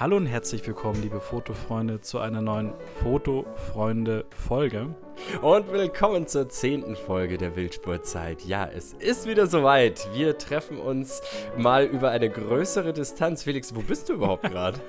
[0.00, 4.94] Hallo und herzlich willkommen, liebe Fotofreunde, zu einer neuen Fotofreunde-Folge.
[5.42, 8.40] Und willkommen zur zehnten Folge der Wildspurtzeit.
[8.46, 10.08] Ja, es ist wieder soweit.
[10.14, 11.20] Wir treffen uns
[11.58, 13.42] mal über eine größere Distanz.
[13.42, 14.80] Felix, wo bist du überhaupt gerade?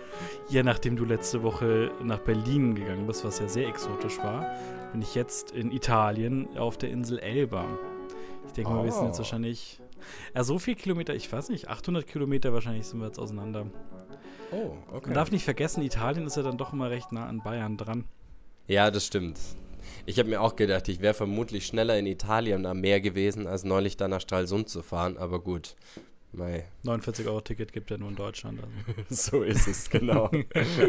[0.49, 4.49] ja, nachdem du letzte Woche nach Berlin gegangen bist, was ja sehr exotisch war,
[4.93, 7.65] bin ich jetzt in Italien auf der Insel Elba.
[8.47, 9.19] Ich denke mal, wir sind jetzt Oh.
[9.19, 9.81] wahrscheinlich.
[10.33, 13.67] Ja, so viel Kilometer, ich weiß nicht, 800 Kilometer wahrscheinlich sind wir jetzt auseinander.
[14.51, 15.07] Oh, okay.
[15.07, 18.05] Man darf nicht vergessen, Italien ist ja dann doch immer recht nah an Bayern dran.
[18.67, 19.39] Ja, das stimmt.
[20.05, 23.63] Ich habe mir auch gedacht, ich wäre vermutlich schneller in Italien am Meer gewesen, als
[23.63, 25.17] neulich da nach Stralsund zu fahren.
[25.17, 25.75] Aber gut.
[26.33, 26.65] Mei.
[26.83, 28.59] 49 Euro Ticket gibt ja nur in Deutschland.
[28.61, 29.01] Also.
[29.31, 30.31] So ist es, genau.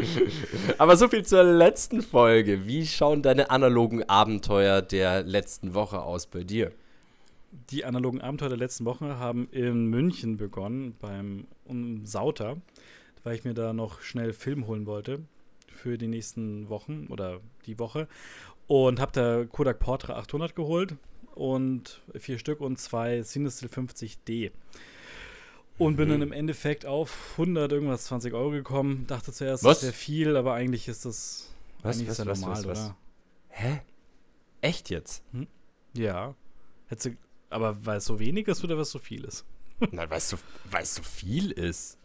[0.77, 2.65] Aber so viel zur letzten Folge.
[2.65, 6.71] Wie schauen deine analogen Abenteuer der letzten Woche aus bei dir?
[7.69, 12.57] Die analogen Abenteuer der letzten Woche haben in München begonnen, beim um Sauter,
[13.23, 15.21] weil ich mir da noch schnell Film holen wollte
[15.67, 18.07] für die nächsten Wochen oder die Woche.
[18.67, 20.95] Und habe da Kodak Portra 800 geholt
[21.35, 24.51] und vier Stück und zwei Cinestill 50D.
[25.79, 26.11] Und bin Mhm.
[26.11, 29.05] dann im Endeffekt auf 100 irgendwas 20 Euro gekommen.
[29.07, 29.77] Dachte zuerst, Was?
[29.79, 31.51] das wäre viel, aber eigentlich ist das
[31.81, 32.79] Was, eigentlich was, ist was, normal, was, was?
[32.85, 32.95] oder?
[33.49, 33.81] Hä?
[34.61, 35.23] Echt jetzt?
[35.93, 36.35] Ja.
[36.87, 37.17] Hättest du,
[37.49, 39.45] aber weil es so wenig ist oder was so viel ist?
[39.91, 40.37] Na, weil es so,
[40.69, 41.97] weil es so viel ist.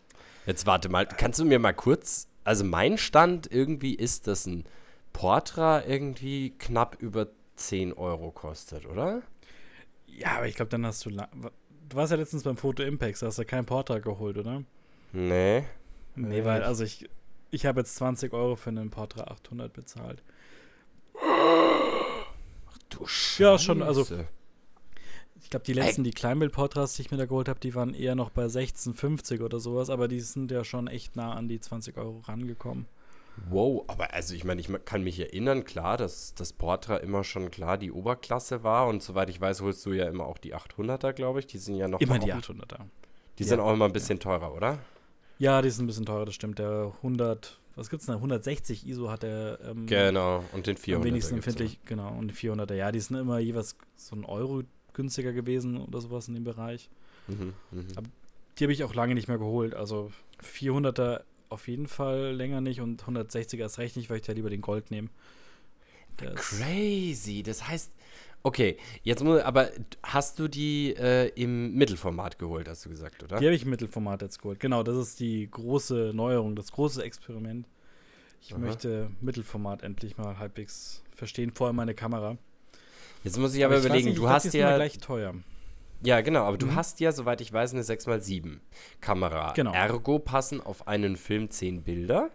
[0.49, 2.27] Jetzt warte mal, kannst du mir mal kurz.
[2.43, 4.65] Also mein Stand irgendwie ist, dass ein
[5.13, 9.21] Portra irgendwie knapp über 10 Euro kostet, oder?
[10.07, 11.11] Ja, aber ich glaube, dann hast du.
[11.11, 14.63] Du warst ja letztens beim Foto Impacts, da hast du keinen Porter geholt, oder?
[15.13, 15.65] Nee.
[16.17, 17.11] Nee, weil, also ich.
[17.51, 20.23] Ich habe jetzt 20 Euro für einen Portra 800 bezahlt.
[22.89, 23.43] Du Scheiße.
[23.43, 24.07] Ja, schon, also-
[25.49, 28.15] Ich glaube, die letzten, die Kleinbild-Portras, die ich mir da geholt habe, die waren eher
[28.15, 31.97] noch bei 16,50 oder sowas, aber die sind ja schon echt nah an die 20
[31.97, 32.85] Euro rangekommen.
[33.49, 37.51] Wow, aber also ich meine, ich kann mich erinnern, klar, dass das Portra immer schon
[37.51, 41.15] klar die Oberklasse war und soweit ich weiß, holst du ja immer auch die 800er,
[41.15, 41.47] glaube ich.
[41.47, 42.81] Die sind ja noch Immer die auch- 800er.
[43.39, 43.49] Die Ja.
[43.49, 44.81] sind auch immer ein bisschen teurer, oder?
[45.39, 46.59] Ja, die sind ein bisschen teurer, das stimmt.
[46.59, 48.17] Der 100, was gibt's denn?
[48.17, 50.97] 160 ISO hat der ähm, Genau, und den 400er.
[50.97, 52.09] am wenigsten empfindlich, genau.
[52.13, 54.63] Und die 400er, ja, die sind immer jeweils so ein Euro
[54.99, 56.91] günstiger gewesen oder sowas in dem Bereich.
[57.29, 57.55] Mhm.
[57.97, 58.09] Aber-
[58.59, 59.73] Die habe ich auch lange nicht mehr geholt.
[59.75, 60.11] Also
[60.43, 64.51] 400er auf jeden Fall länger nicht und 160er erst recht nicht, weil ich da lieber
[64.51, 65.09] den Gold nehme.
[66.21, 67.93] Ist- Crazy, das heißt,
[68.43, 69.71] okay, jetzt muss, aber
[70.03, 73.39] hast du die äh, im Mittelformat geholt, hast du gesagt, oder?
[73.39, 74.59] Die habe ich im Mittelformat jetzt geholt.
[74.59, 77.67] Genau, das ist die große Neuerung, das große Experiment.
[78.43, 78.59] Ich Aha.
[78.59, 82.37] möchte Mittelformat endlich mal halbwegs verstehen, vor allem meine Kamera.
[83.25, 85.35] Jetzt muss ich aber, ich weiß überlegen, nicht, ich du hast ja, gleich teuer.
[86.03, 86.77] ja genau, aber du Mhm.
[86.77, 88.61] hast ja, soweit ich weiß, eine 6x7
[89.01, 89.53] Kamera.
[89.55, 89.73] Genau.
[89.73, 92.31] Ergo passen auf einen Film 10 Bilder.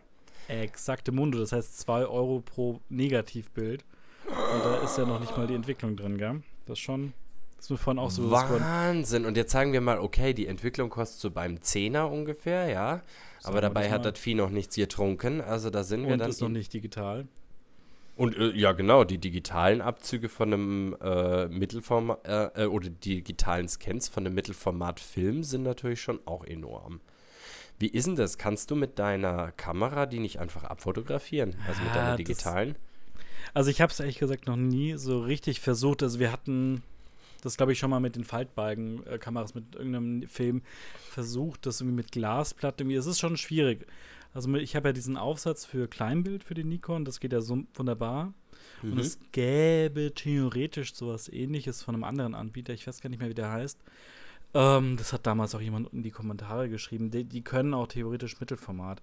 [0.48, 3.86] Exakte Mundo, das heißt 2 Euro pro Negativbild.
[4.28, 6.42] Und da ist ja noch nicht mal die Entwicklung drin, gell?
[6.66, 7.14] Das ist schon,
[7.58, 8.30] das ist mir vorhin auch so.
[8.32, 9.26] Wahnsinn.
[9.26, 12.90] Und jetzt sagen wir mal, okay, die Entwicklung kostet so beim Zehner ungefähr, ja.
[12.92, 13.04] Sagen
[13.44, 15.42] Aber dabei das hat das Vieh noch nichts getrunken.
[15.42, 16.30] Also da sind wir Und dann.
[16.30, 17.28] ist noch nicht digital.
[18.16, 23.16] Und äh, ja, genau, die digitalen Abzüge von einem äh, Mittelformat äh, äh, oder die
[23.24, 27.02] digitalen Scans von einem Mittelformat-Film sind natürlich schon auch enorm.
[27.80, 28.38] Wie ist denn das?
[28.38, 31.56] Kannst du mit deiner Kamera die nicht einfach abfotografieren?
[31.68, 32.76] Also mit Ah, deiner das- digitalen?
[33.56, 36.02] Also ich habe es ehrlich gesagt noch nie so richtig versucht.
[36.04, 36.82] Also wir hatten
[37.42, 40.62] das, glaube ich, schon mal mit den Faltbalken-Kameras mit irgendeinem Film
[41.10, 42.84] versucht, das irgendwie mit Glasplatte.
[42.84, 43.86] Irgendwie, es ist schon schwierig.
[44.34, 47.64] Also ich habe ja diesen Aufsatz für Kleinbild für den Nikon, das geht ja so
[47.76, 48.34] wunderbar.
[48.82, 49.00] Und Mhm.
[49.00, 52.74] es gäbe theoretisch sowas ähnliches von einem anderen Anbieter.
[52.74, 53.80] Ich weiß gar nicht mehr, wie der heißt.
[54.54, 57.10] Ähm, das hat damals auch jemand in die Kommentare geschrieben.
[57.12, 59.02] Die, die können auch theoretisch Mittelformat.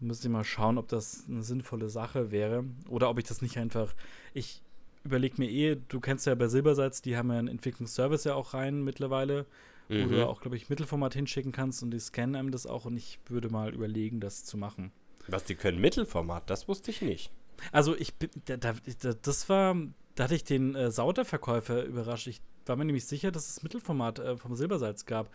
[0.00, 2.64] Da müsste ich mal schauen, ob das eine sinnvolle Sache wäre.
[2.88, 3.94] Oder ob ich das nicht einfach.
[4.34, 4.62] Ich
[5.04, 8.54] überlege mir eh, du kennst ja bei Silbersalz, die haben ja einen Entwicklungsservice ja auch
[8.54, 9.46] rein mittlerweile,
[9.88, 10.10] wo Mhm.
[10.10, 13.18] du auch, glaube ich, Mittelformat hinschicken kannst und die scannen einem das auch und ich
[13.28, 14.92] würde mal überlegen, das zu machen.
[15.28, 16.48] Was, die können Mittelformat?
[16.50, 17.30] Das wusste ich nicht.
[17.72, 19.74] Also ich bin, da, da, da, das war,
[20.14, 22.26] da hatte ich den äh, Sauter-Verkäufer überrascht.
[22.26, 25.30] Ich war mir nämlich sicher, dass es Mittelformat äh, vom Silbersalz gab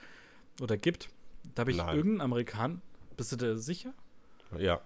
[0.61, 1.09] oder gibt.
[1.55, 1.95] Da habe ich Nein.
[1.95, 2.79] irgendeinen Amerikaner.
[3.17, 3.93] Bist du da sicher?
[4.57, 4.81] Ja.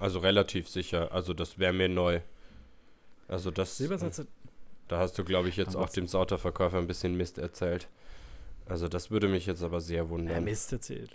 [0.00, 1.12] Also relativ sicher.
[1.12, 2.20] Also das wäre mir neu.
[3.28, 3.76] Also das.
[3.78, 4.26] Silbersalz hat-
[4.88, 7.88] Da hast du, glaube ich, jetzt auch dem Sauterverkäufer ein bisschen Mist erzählt.
[8.66, 10.44] Also das würde mich jetzt aber sehr wundern.
[10.44, 11.10] Mist erzählt.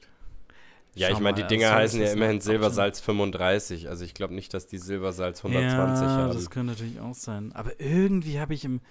[0.95, 3.89] Ja, Schau ich meine, die Dinger also heißen ja immerhin Silbersalz 35.
[3.89, 6.33] Also ich glaube nicht, dass die Silbersalz 120 ja, haben.
[6.33, 7.51] das könnte natürlich auch sein.
[7.53, 8.81] Aber irgendwie habe ich im,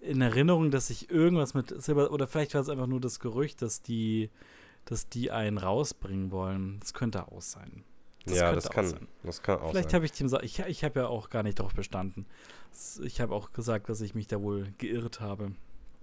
[0.00, 3.62] in Erinnerung, dass ich irgendwas mit Silber, oder vielleicht war es einfach nur das Gerücht,
[3.62, 4.30] dass die,
[4.84, 6.78] dass die einen rausbringen wollen.
[6.80, 7.84] Das könnte auch sein.
[8.26, 9.08] Das ja, könnte das auch kann, sein.
[9.22, 11.74] das kann auch Vielleicht habe ich dem, ich, ich habe ja auch gar nicht darauf
[11.74, 12.26] bestanden.
[13.02, 15.52] Ich habe auch gesagt, dass ich mich da wohl geirrt habe.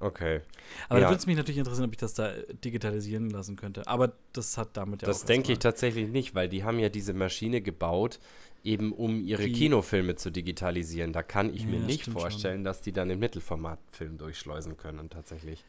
[0.03, 0.41] Okay.
[0.89, 1.05] Aber Ja.
[1.05, 2.31] da würde es mich natürlich interessieren, ob ich das da
[2.63, 3.87] digitalisieren lassen könnte.
[3.87, 7.13] Aber das hat damit ja Das denke ich tatsächlich nicht, weil die haben ja diese
[7.13, 8.19] Maschine gebaut,
[8.63, 11.13] eben um ihre Die- Kinofilme zu digitalisieren.
[11.13, 12.21] Da kann ich mir Ja, nicht stimmt schon.
[12.21, 15.63] vorstellen, dass die dann den Mittelformatfilm durchschleusen können, tatsächlich.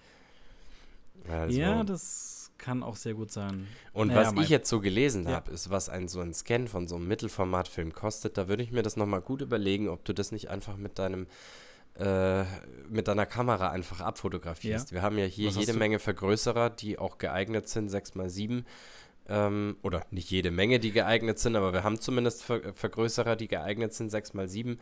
[1.28, 3.66] Also, Ja, das kann auch sehr gut sein.
[3.92, 5.36] und naja, was ich jetzt so gelesen Ja.
[5.36, 8.36] habe, ist, was ein so ein Scan von so einem Mittelformatfilm kostet.
[8.36, 11.26] Da würde ich mir das nochmal gut überlegen, ob du das nicht einfach mit deinem
[11.98, 12.44] äh,
[12.88, 14.92] mit deiner Kamera einfach abfotografierst.
[14.92, 18.64] Wir haben ja hier Was jede Menge Vergrößerer, die auch geeignet sind, 6x7.
[19.26, 23.48] Ähm, oder nicht jede Menge, die geeignet sind, aber wir haben zumindest Ver Vergrößerer, die
[23.48, 24.76] geeignet sind, 6x7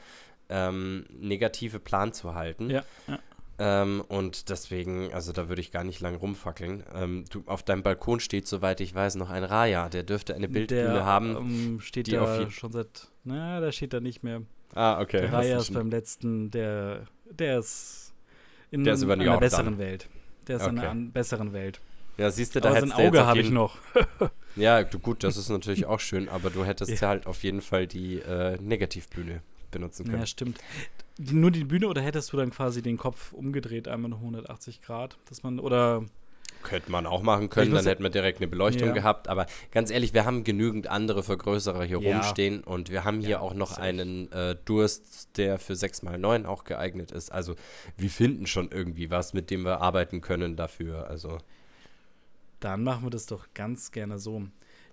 [0.49, 2.69] ähm, negative Plan zu halten.
[2.69, 3.19] Ja, ja.
[3.59, 6.83] Ähm, und deswegen, also da würde ich gar nicht lang rumfackeln.
[6.95, 9.89] Ähm, du, auf deinem Balkon steht, soweit ich weiß, noch ein Raya.
[9.89, 11.37] Der dürfte eine Bildbühne der, haben.
[11.37, 13.09] Ähm, steht die auf da je- schon seit.
[13.23, 14.43] Na, der steht da nicht mehr.
[14.75, 15.21] Ah, okay.
[15.23, 18.13] Der Raya ist beim letzten, der, der ist
[18.71, 20.09] in Der ist über einer besseren Welt.
[20.49, 20.81] Der ist in Okay.
[20.81, 21.81] einer an, besseren Welt.
[22.17, 23.79] ja, siehst du, da Aber hättest sein Auge habe ich noch.
[24.55, 27.63] Ja, du, gut, das ist natürlich auch schön, aber du hättest ja, halt auf jeden
[27.63, 29.41] Fall die äh, Negativbühne
[29.71, 30.19] benutzen können.
[30.19, 30.61] Ja, stimmt.
[31.19, 35.17] Nur die Bühne oder hättest du dann quasi den Kopf umgedreht, einmal noch 180 Grad?
[35.31, 36.05] Dass man, oder
[36.63, 38.95] Könnte man auch machen können, dann hätten wir direkt eine Beleuchtung Ja.
[38.95, 39.29] gehabt.
[39.29, 42.13] Aber ganz ehrlich, wir haben genügend andere Vergrößerer hier Ja.
[42.21, 46.65] rumstehen und wir haben hier Ja, auch noch einen äh, Durst, der für 6x9 auch
[46.65, 47.33] geeignet ist.
[47.33, 47.57] Also
[47.97, 51.09] wir finden schon irgendwie was, mit dem wir arbeiten können dafür.
[51.09, 51.39] Also
[52.61, 54.43] dann machen wir das doch ganz gerne so.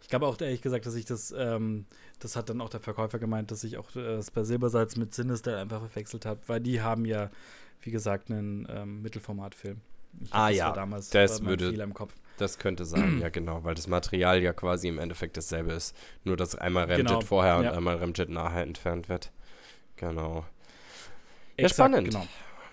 [0.02, 1.86] Ich glaube auch ehrlich gesagt, dass ich das, ähm,
[2.20, 5.14] das hat dann auch der Verkäufer gemeint, dass ich auch äh, das bei Silbersalz mit
[5.14, 7.30] Sinister einfach verwechselt habe, weil die haben ja,
[7.82, 9.82] wie gesagt, einen ähm, Mittelformatfilm.
[10.22, 10.72] Ich Ah das ja,
[11.12, 12.06] das mein würde-
[12.38, 15.96] das könnte sein, ja genau, weil das Material ja quasi im Endeffekt dasselbe ist.
[16.24, 17.72] Nur dass einmal Ramjet Genau, vorher und ja.
[17.74, 19.32] einmal Ramjet nachher entfernt wird.
[19.98, 20.46] Genau.
[21.58, 22.10] Ja, Exakt, spannend.
[22.12, 22.26] Genau.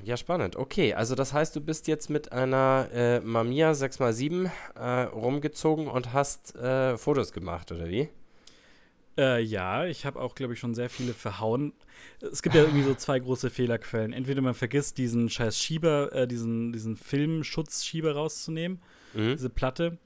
[0.05, 0.56] Ja, spannend.
[0.56, 6.12] Okay, also das heißt, du bist jetzt mit einer äh, Mamiya 6x7 äh, rumgezogen und
[6.12, 8.09] hast äh, Fotos gemacht, oder wie?
[9.19, 11.73] Äh, ja, ich habe auch, glaube ich, schon sehr viele verhauen.
[12.21, 14.13] Es gibt ja irgendwie so zwei große Fehlerquellen.
[14.13, 18.81] Entweder man vergisst, diesen scheiß Schieber, äh, diesen, diesen Filmschutzschieber rauszunehmen,
[19.15, 19.33] Mhm.
[19.33, 19.99] diese Platte.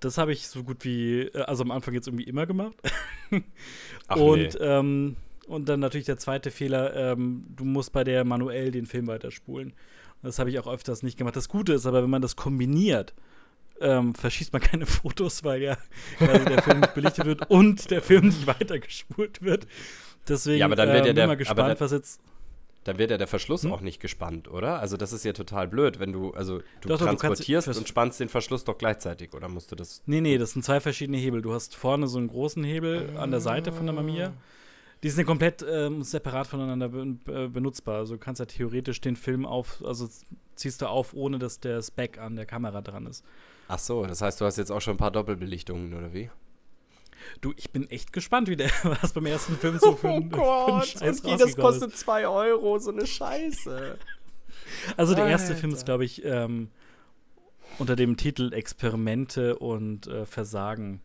[0.00, 2.74] Das habe ich so gut wie, äh, also am Anfang jetzt irgendwie immer gemacht.
[4.08, 4.58] Ach, und, nee.
[4.60, 9.06] ähm, und dann natürlich der zweite Fehler, ähm, du musst bei der manuell den Film
[9.06, 9.74] weiterspulen.
[10.22, 11.36] Das habe ich auch öfters nicht gemacht.
[11.36, 13.12] Das Gute ist aber, wenn man das kombiniert,
[13.82, 15.76] ähm, verschießt man keine Fotos, weil ja
[16.18, 19.66] quasi der Film nicht belichtet wird und der Film nicht weitergespult wird.
[20.28, 22.20] Deswegen Ja, aber dann wird ja ähm, der- bin mal gespannt, was jetzt.
[22.84, 23.72] Dann wird ja der Verschluss Hm?
[23.72, 24.80] auch nicht gespannt, oder?
[24.80, 27.86] Also das ist ja total blöd, wenn du, also du Doch, doch, du transportierst und
[27.86, 30.02] spannst den Verschluss doch gleichzeitig, oder musst du das?
[30.06, 31.42] Nee, nee, das sind zwei verschiedene Hebel.
[31.42, 34.32] Du hast vorne so einen großen Hebel an der Seite von der Mamiya.
[35.04, 37.98] Die sind komplett ähm, separat voneinander be äh, benutzbar.
[37.98, 40.08] Also du kannst ja theoretisch den Film auf, also
[40.56, 43.24] ziehst du auf, ohne dass der Spec an der Kamera dran ist.
[43.74, 46.30] Ach so, das heißt, du hast jetzt auch schon ein paar Doppelbelichtungen, oder wie?
[47.40, 48.68] Du, ich bin echt gespannt, wie der
[49.00, 51.98] was beim ersten Film so für, für einen Scheiß rausgekommen ist.
[51.98, 53.96] 2 Euro, so eine Scheiße.
[54.98, 55.78] Also der erste Film Alter.
[55.78, 56.68] ist, glaube ich, ähm,
[57.78, 61.00] unter dem Titel Experimente und äh, Versagen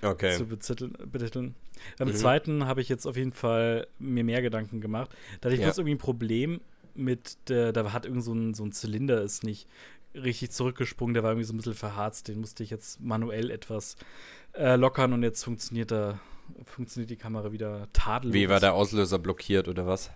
[0.00, 0.36] Okay.
[0.38, 0.96] zu betiteln.
[1.12, 1.54] betiteln.
[1.98, 2.14] Beim Mhm.
[2.14, 5.10] zweiten habe ich jetzt auf jeden Fall mir mehr Gedanken gemacht.
[5.42, 5.66] Da hatte ich Ja.
[5.66, 6.62] bloß irgendwie ein Problem
[6.94, 9.68] mit der, da hat irgend so ein, so ein Zylinder ist nicht
[10.22, 13.96] richtig zurückgesprungen, der war irgendwie so ein bisschen verharzt, den musste ich jetzt manuell etwas
[14.54, 16.18] äh, lockern und jetzt funktioniert da
[16.64, 18.34] funktioniert die Kamera wieder tadellos.
[18.34, 20.10] Wie war der Auslöser blockiert oder was?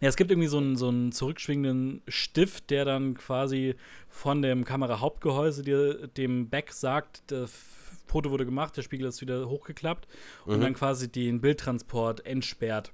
[0.00, 3.74] Ja, es gibt irgendwie so einen, so einen zurückschwingenden Stift, der dann quasi
[4.08, 7.52] von dem Kamerahauptgehäuse dir, dem Back sagt, das
[8.06, 10.06] Foto wurde gemacht, der Spiegel ist wieder hochgeklappt
[10.46, 10.60] und Mhm.
[10.62, 12.92] dann quasi den Bildtransport entsperrt.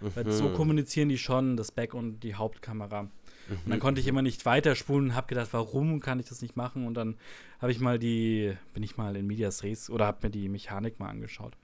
[0.00, 0.54] Weil so Mhm.
[0.54, 3.10] kommunizieren die schon, das Back und die Hauptkamera.
[3.50, 3.82] Und dann Mhm.
[3.82, 6.86] konnte ich immer nicht weiterspulen, habe gedacht, warum kann ich das nicht machen?
[6.86, 7.16] Und dann
[7.60, 10.98] habe ich mal die, bin ich mal in Medias Res oder habe mir die Mechanik
[11.00, 11.56] mal angeschaut.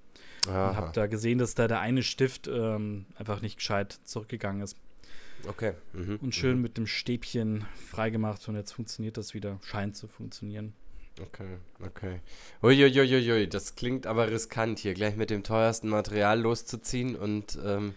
[0.46, 0.76] Und Aha.
[0.76, 4.76] habe da gesehen, dass da der eine Stift ähm, einfach nicht gescheit zurückgegangen ist.
[5.48, 5.74] Okay.
[5.92, 6.16] Mhm.
[6.20, 9.58] Und schön mit dem Stäbchen freigemacht und jetzt funktioniert das wieder.
[9.62, 10.72] Scheint zu funktionieren.
[11.18, 12.20] Okay, okay.
[12.62, 17.94] Uiuiuiui, das klingt aber riskant hier, gleich mit dem teuersten Material loszuziehen und ähm,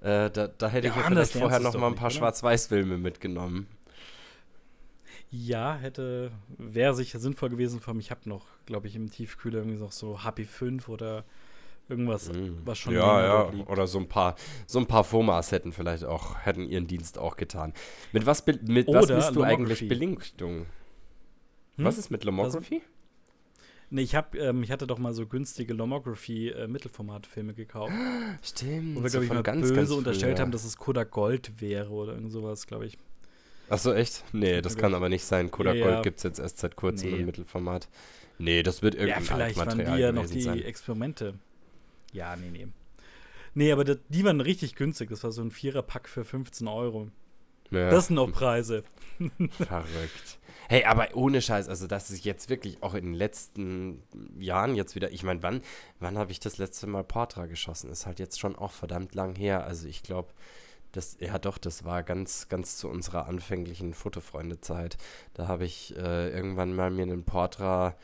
[0.00, 2.10] äh, da, da hätte ich Ja, ja anders vielleicht vorher noch mal ein paar?
[2.10, 3.66] Schwarz-Weiß-Filme mitgenommen.
[5.30, 7.80] Ja, hätte, wäre sicher sinnvoll gewesen.
[7.80, 11.24] Vor allem, ich habe noch, glaube ich, im Tiefkühler irgendwie noch so Happy 5 oder
[11.88, 12.62] irgendwas, Mhm.
[12.64, 13.68] was schon ja, ja, liegt.
[13.68, 17.36] oder so ein paar, so ein paar Fomas hätten vielleicht auch, hätten ihren Dienst auch
[17.36, 17.74] getan.
[18.12, 19.86] Mit was, mit was bist du eigentlich.
[19.88, 20.66] Belichtung?
[21.76, 21.84] Hm?
[21.84, 22.82] Was ist mit Lomography?
[23.90, 27.92] Nee, ich, hab, ähm, ich hatte doch mal so günstige Lomography-Mittelformat-Filme äh, gekauft.
[28.42, 28.96] Stimmt.
[28.96, 31.10] Wo wir, so glaube ich, von mal ganz, böse ganz unterstellt haben, dass es Kodak
[31.10, 32.98] Gold wäre oder irgend sowas, glaube ich.
[33.68, 34.24] Achso, echt?
[34.32, 35.50] Nee, das kann aber nicht sein.
[35.50, 35.90] Kodak Ja, ja.
[35.92, 37.18] Gold gibt es jetzt erst seit kurzem Nee.
[37.18, 37.88] im Mittelformat.
[38.38, 40.62] Nee, das wird Ja, irgendein vielleicht waren Altmaterial die ja noch die sein.
[40.62, 41.34] Experimente.
[42.12, 42.66] Ja, nee, nee.
[43.54, 45.10] Nee, aber das, die waren richtig günstig.
[45.10, 47.08] Das war so ein Vierer-Pack für 15 Euro.
[47.74, 48.84] Ja, Das sind noch Preise.
[49.50, 50.38] verrückt.
[50.66, 54.02] Hey, aber ohne Scheiß, also dass ich jetzt wirklich auch in den letzten
[54.38, 55.60] Jahren jetzt wieder, ich meine, wann,
[56.00, 57.90] wann habe ich das letzte Mal Portra geschossen?
[57.90, 59.64] Ist halt jetzt schon auch verdammt lang her.
[59.66, 60.32] Also ich glaube,
[60.92, 64.96] das, ja doch, das war ganz, ganz zu unserer anfänglichen Fotofreundezeit.
[65.34, 67.94] Da habe ich äh, irgendwann mal mir einen Portra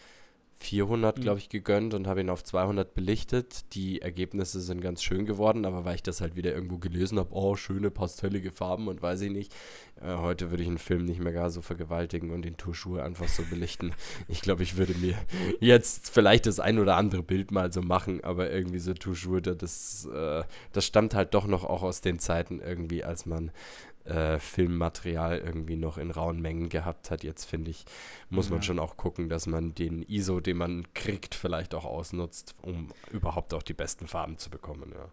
[0.62, 1.22] 400, Mhm.
[1.22, 3.64] glaube ich, gegönnt und habe ihn auf 200 belichtet.
[3.74, 7.30] Die Ergebnisse sind ganz schön geworden, aber weil ich das halt wieder irgendwo gelesen habe,
[7.32, 9.54] oh, schöne pastellige Farben und weiß ich nicht.
[10.02, 13.26] Äh, heute würde ich einen Film nicht mehr gar so vergewaltigen und den Tuschur einfach
[13.28, 13.92] so belichten.
[14.28, 15.16] Ich glaube, ich würde mir
[15.60, 20.06] jetzt vielleicht das ein oder andere Bild mal so machen, aber irgendwie so Tuschur, das,
[20.14, 23.50] äh, das stammt halt doch noch auch aus den Zeiten irgendwie, als man
[24.04, 27.22] äh, Filmmaterial irgendwie noch in rauen Mengen gehabt hat.
[27.22, 27.84] Jetzt finde ich,
[28.28, 28.62] muss man Ja.
[28.62, 33.52] schon auch gucken, dass man den ISO, den man kriegt, vielleicht auch ausnutzt, um überhaupt
[33.54, 34.92] auch die besten Farben zu bekommen.
[34.94, 35.10] Ja.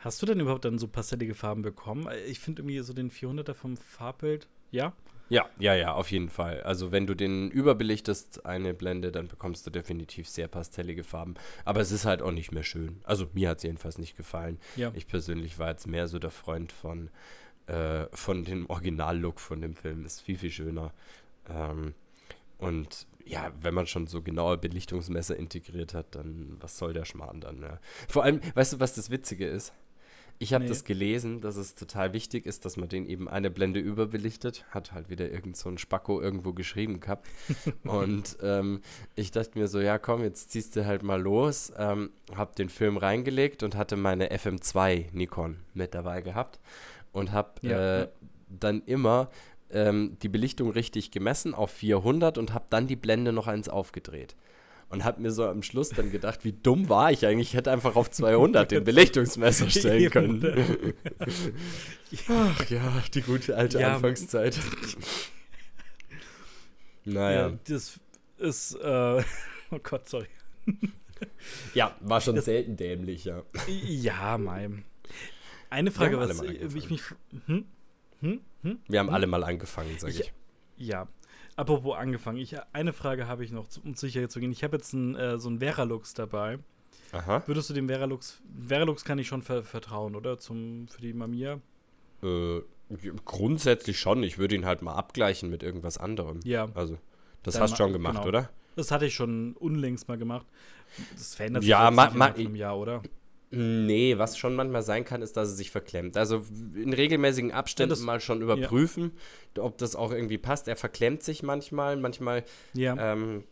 [0.00, 2.08] Hast du denn überhaupt dann so pastellige Farben bekommen?
[2.26, 4.48] Ich finde irgendwie so den 400er vom Farbbild.
[4.70, 4.92] Ja?
[5.28, 6.62] Ja, ja, ja, auf jeden Fall.
[6.62, 11.34] Also wenn du den überbelichtest, eine Blende, dann bekommst du definitiv sehr pastellige Farben.
[11.64, 13.00] Aber es ist halt auch nicht mehr schön.
[13.04, 14.58] Also mir hat es jedenfalls nicht gefallen.
[14.74, 14.90] Ja.
[14.94, 17.10] Ich persönlich war jetzt mehr so der Freund von,
[17.66, 20.04] äh, von dem Originallook von dem Film.
[20.04, 20.92] Ist viel, viel schöner.
[21.48, 21.94] Ähm,
[22.58, 27.40] und ja, wenn man schon so genaue Belichtungsmesser integriert hat, dann was soll der Schmarrn
[27.40, 27.62] dann?
[27.62, 27.78] Ja.
[28.08, 29.72] Vor allem, weißt du, was das Witzige ist?
[30.42, 30.70] Ich habe Nee.
[30.70, 34.64] das gelesen, dass es total wichtig ist, dass man den eben eine Blende überbelichtet.
[34.70, 37.28] Hat halt wieder irgend so ein Spacko irgendwo geschrieben gehabt.
[37.84, 38.80] und ähm,
[39.16, 41.72] ich dachte mir so, ja komm, jetzt ziehst du halt mal los.
[41.76, 46.58] Ähm, hab den Film reingelegt und hatte meine FM2 Nikon mit dabei gehabt.
[47.12, 48.08] Und hab Ja, äh,
[48.48, 49.30] dann immer
[49.70, 54.34] ähm, die Belichtung richtig gemessen auf 400 und hab dann die Blende noch eins aufgedreht.
[54.88, 57.50] Und hab mir so am Schluss dann gedacht, wie dumm war ich eigentlich?
[57.50, 60.42] Ich hätte einfach auf 200 den Belichtungsmesser stellen können.
[62.28, 63.94] Ach ja, die gute alte Ja.
[63.94, 64.58] Anfangszeit.
[67.04, 67.48] naja.
[67.48, 68.00] Ja, das
[68.38, 69.22] ist, äh,
[69.70, 70.26] oh Gott, sorry.
[71.74, 73.42] Ja, war schon Das- selten dämlich, ja.
[73.86, 74.84] Ja, mein.
[75.70, 77.02] Eine Frage, was ich mich.
[77.46, 77.64] Hm?
[78.20, 78.40] Hm?
[78.62, 78.78] Hm?
[78.88, 80.20] Wir haben alle mal angefangen, sag ich.
[80.20, 80.32] Ich-
[80.76, 81.08] Ja.
[81.56, 82.38] Apropos angefangen.
[82.38, 84.50] Ich, eine Frage habe ich noch, um sicher zu gehen.
[84.52, 86.58] Ich habe jetzt ein, äh, so ein Veralux dabei.
[87.12, 87.42] Aha.
[87.46, 88.40] Würdest du dem Veralux.
[88.66, 90.38] Veralux kann ich schon ver vertrauen, oder?
[90.38, 91.60] Zum, für die Mamiya?
[92.22, 92.60] Äh,
[93.24, 94.22] grundsätzlich schon.
[94.22, 96.40] Ich würde ihn halt mal abgleichen mit irgendwas anderem.
[96.44, 96.68] Ja.
[96.74, 96.98] Also,
[97.42, 98.28] das Dann hast du schon ma- gemacht, genau.
[98.28, 98.50] oder?
[98.76, 100.46] Das hatte ich schon unlängst mal gemacht.
[101.14, 103.02] Das verändert Ja, jetzt ma- ma- von einem Jahr, oder?
[103.52, 106.16] Nee, was schon manchmal sein kann, ist, dass es sich verklemmt.
[106.16, 106.44] Also
[106.76, 109.10] in regelmäßigen Abständen das- mal schon überprüfen,
[109.58, 110.68] ob das auch irgendwie passt.
[110.68, 111.96] Er verklemmt sich manchmal.
[111.96, 113.12] Manchmal Ja.
[113.12, 113.42] ähm,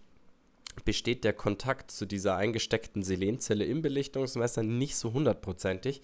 [0.84, 6.00] besteht der Kontakt zu dieser eingesteckten Selenzelle im Belichtungsmesser nicht so hundertprozentig.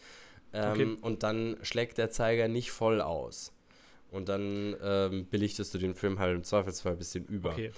[0.52, 0.96] Ähm, Okay.
[1.00, 3.52] Und dann schlägt der Zeiger nicht voll aus.
[4.10, 7.50] Und dann ähm, belichtest du den Film halt im Zweifelsfall ein bisschen über.
[7.52, 7.70] okay.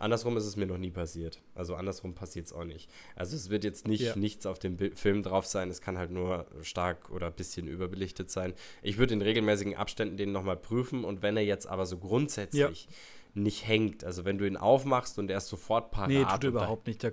[0.00, 1.40] Andersrum ist es mir noch nie passiert.
[1.54, 2.90] Also andersrum passiert es auch nicht.
[3.14, 4.16] Also es wird jetzt nicht Ja.
[4.16, 5.70] nichts auf dem Film drauf sein.
[5.70, 8.54] Es kann halt nur stark oder ein bisschen überbelichtet sein.
[8.82, 11.04] Ich würde in regelmäßigen Abständen den nochmal prüfen.
[11.04, 12.88] Und wenn er jetzt aber so grundsätzlich
[13.34, 16.08] nicht hängt, also wenn du ihn aufmachst und er ist sofort parat.
[16.08, 17.02] Nee, tut er überhaupt nicht.
[17.02, 17.12] Der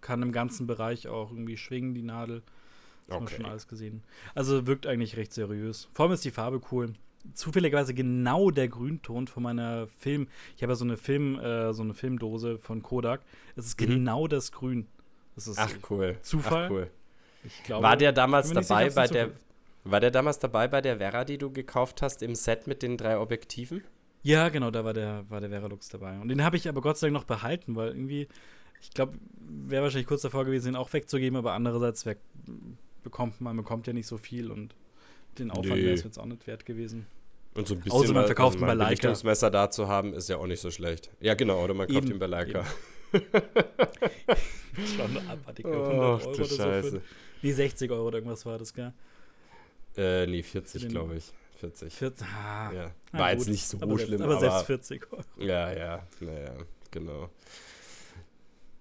[0.00, 2.42] kann im ganzen Bereich auch irgendwie schwingen, die Nadel.
[3.06, 3.36] Das haben wir Okay.
[3.36, 4.02] schon alles gesehen.
[4.34, 5.88] Also wirkt eigentlich recht seriös.
[5.92, 6.92] Vor allem ist die Farbe cool.
[7.34, 10.28] Zufälligerweise genau der Grünton von meiner Film.
[10.56, 13.20] Ich habe ja so eine Film, äh, so eine Filmdose von Kodak.
[13.56, 13.86] Es ist Mhm.
[13.86, 14.86] genau das Grün.
[15.34, 16.16] Das ist Ach cool.
[16.22, 16.64] Zufall?
[16.66, 16.90] Ach cool.
[17.44, 19.30] ich glaube, War der damals dabei bei der
[19.84, 22.96] war der damals dabei bei der Vera, die du gekauft hast im Set mit den
[22.98, 23.82] drei Objektiven?
[24.22, 26.18] Ja, genau, da war der, war der Veralux dabei.
[26.18, 28.28] Und den habe ich aber Gott sei Dank noch behalten, weil irgendwie,
[28.82, 32.16] ich glaube, wäre wahrscheinlich kurz davor gewesen, ihn auch wegzugeben, aber andererseits wer,
[33.02, 34.74] bekommt man bekommt ja nicht so viel und
[35.38, 37.06] den Aufwand wäre es jetzt auch nicht wert gewesen.
[37.58, 38.88] Und so ein bisschen Außer man verkauft also ihn mal bei ein Leica.
[38.90, 41.10] Belichtungsmesser da zu haben, ist ja auch nicht so schlecht.
[41.20, 42.64] Ja, genau, oder man kauft Eben, ihn bei Leica.
[44.96, 46.56] Schon abartig, Oh, 100 Euro du oder so.
[46.56, 46.90] Scheiße.
[46.90, 47.02] Für,
[47.42, 48.92] nee, 60 Euro oder irgendwas war das, gell?
[49.96, 51.32] Äh, nee, 40, Den- glaube ich.
[51.58, 51.92] 40.
[51.92, 52.90] 40, ah, Ja.
[53.10, 53.38] War gut.
[53.40, 55.22] jetzt nicht so aber schlimm, selbst, aber, aber, selbst 40 Euro.
[55.38, 56.52] ja, ja, naja,
[56.92, 57.30] genau.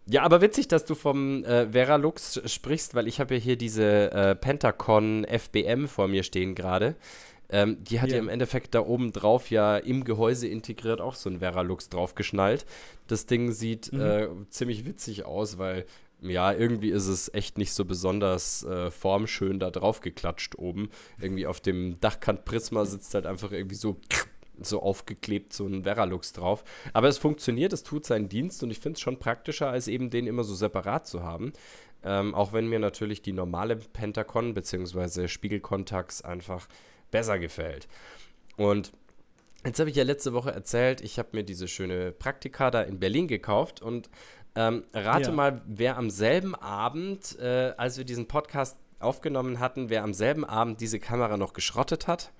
[0.05, 4.11] Ja, aber witzig, dass du vom äh, Veralux sprichst, weil ich habe ja hier diese
[4.11, 6.95] äh, Pentacon FBM vor mir stehen gerade.
[7.49, 8.15] Ähm, die hat ja.
[8.15, 8.21] Ja.
[8.21, 12.65] im Endeffekt da oben drauf ja im Gehäuse integriert auch so ein Veralux draufgeschnallt.
[13.07, 14.01] Das Ding sieht Mhm.
[14.01, 15.85] äh, ziemlich witzig aus, weil
[16.19, 20.89] ja, irgendwie ist es echt nicht so besonders äh, formschön da drauf geklatscht oben.
[21.21, 23.97] Irgendwie auf dem Dachkant Prisma sitzt halt einfach irgendwie so
[24.59, 26.63] so aufgeklebt, so ein Veralux drauf.
[26.91, 30.09] Aber es funktioniert, es tut seinen Dienst und ich finde es schon praktischer, als eben
[30.09, 31.53] den immer so separat zu haben.
[32.03, 35.27] Ähm, auch wenn mir natürlich die normale Pentacon bzw.
[35.27, 36.67] Spiegelkontax einfach
[37.11, 37.87] besser gefällt.
[38.57, 38.91] Und
[39.65, 42.99] jetzt habe ich ja letzte Woche erzählt, ich habe mir diese schöne Praktika da in
[42.99, 44.09] Berlin gekauft und
[44.55, 45.35] ähm, rate Ja.
[45.35, 50.43] mal, wer am selben Abend, äh, als wir diesen Podcast aufgenommen hatten, wer am selben
[50.43, 52.31] Abend diese Kamera noch geschrottet hat.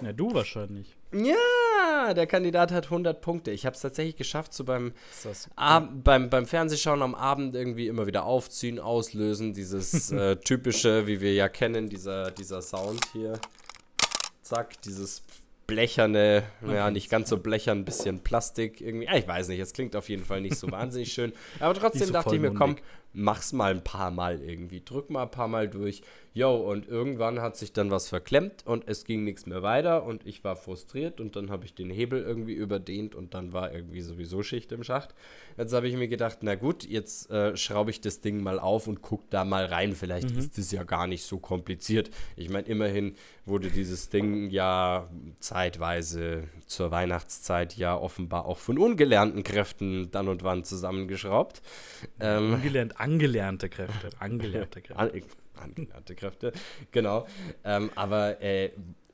[0.00, 0.96] Na, du wahrscheinlich.
[1.12, 3.50] Ja, der Kandidat hat 100 Punkte.
[3.50, 4.92] Ich habe es tatsächlich geschafft, so beim,
[5.56, 9.52] Ab beim, beim Fernsehschauen am Abend irgendwie immer wieder aufziehen, auslösen.
[9.52, 13.34] Dieses äh, typische, wie wir ja kennen, dieser, dieser Sound hier.
[14.42, 15.22] Zack, dieses
[15.66, 19.06] blecherne, ja, nicht ganz so blechern, bisschen Plastik irgendwie.
[19.06, 21.32] Ja, ich weiß nicht, es klingt auf jeden Fall nicht so wahnsinnig schön.
[21.60, 22.76] Aber trotzdem so dachte ich mir, komm.
[23.12, 24.82] Mach's mal ein paar Mal irgendwie.
[24.84, 26.02] Drück mal ein paar Mal durch.
[26.34, 30.26] Jo, und irgendwann hat sich dann was verklemmt und es ging nichts mehr weiter und
[30.26, 34.00] ich war frustriert und dann habe ich den Hebel irgendwie überdehnt und dann war irgendwie
[34.00, 35.14] sowieso Schicht im Schacht.
[35.58, 38.86] Jetzt habe ich mir gedacht, na gut, jetzt äh, schraube ich das Ding mal auf
[38.86, 39.92] und guck da mal rein.
[39.92, 42.08] Vielleicht ist das ja gar nicht so kompliziert.
[42.36, 43.14] Ich meine, immerhin
[43.44, 50.44] wurde dieses Ding ja zeitweise zur Weihnachtszeit ja offenbar auch von ungelernten Kräften dann und
[50.44, 51.60] wann zusammengeschraubt.
[52.20, 54.10] Ähm, Angelernt, angelernte Kräfte.
[54.18, 54.98] Angelernte Kräfte.
[54.98, 55.10] an,
[55.54, 56.52] angelernte Kräfte,
[56.90, 57.26] genau.
[57.64, 58.70] Ähm, aber äh,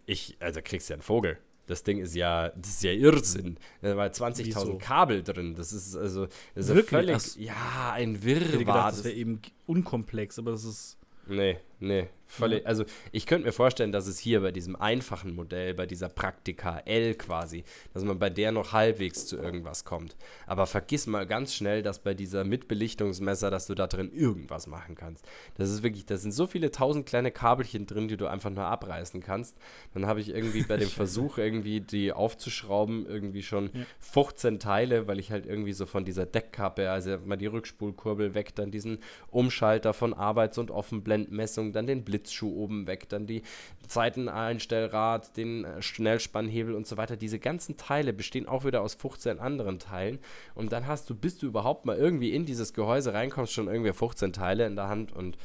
[0.06, 1.38] ich, also kriegst ja einen Vogel.
[1.66, 3.58] Das Ding ist ja, das ist ja Irrsinn.
[3.82, 4.78] Da war 20.000 Wieso?
[4.78, 5.54] Kabel drin.
[5.54, 6.88] Das ist also, das ist Wirklich?
[6.88, 8.58] völlig, Ach ja, ein Ich hätte Wirrwarr.
[8.58, 10.96] gedacht, das Das- wäre eben unkomplex, aber das ist.
[11.26, 12.66] Nee, nee, völlig.
[12.66, 16.78] Also ich könnte mir vorstellen, dass es hier bei diesem einfachen Modell, bei dieser Praktika
[16.80, 20.16] L quasi, dass man bei der noch halbwegs zu irgendwas kommt.
[20.46, 24.94] Aber vergiss mal ganz schnell, dass bei dieser Mitbelichtungsmesser, dass du da drin irgendwas machen
[24.94, 25.26] kannst.
[25.56, 28.64] Das ist wirklich, da sind so viele tausend kleine Kabelchen drin, die du einfach nur
[28.64, 29.56] abreißen kannst.
[29.94, 35.18] Dann habe ich irgendwie bei dem Versuch, irgendwie die aufzuschrauben, irgendwie schon 15 Teile, weil
[35.18, 38.98] ich halt irgendwie so von dieser Deckkappe, also mal die Rückspulkurbel weg, dann diesen
[39.30, 43.42] Umschalter von Arbeits- und Offenblendmessung, dann den Blitzschuh oben weg, dann die
[43.88, 47.16] Seiteneinstellrad, den äh, Schnellspannhebel und so weiter.
[47.16, 50.18] Diese ganzen Teile bestehen auch wieder aus 15 anderen Teilen.
[50.54, 53.92] Und dann hast du, bis du überhaupt mal irgendwie in dieses Gehäuse reinkommst, schon irgendwie
[53.92, 55.36] 15 Teile in der Hand und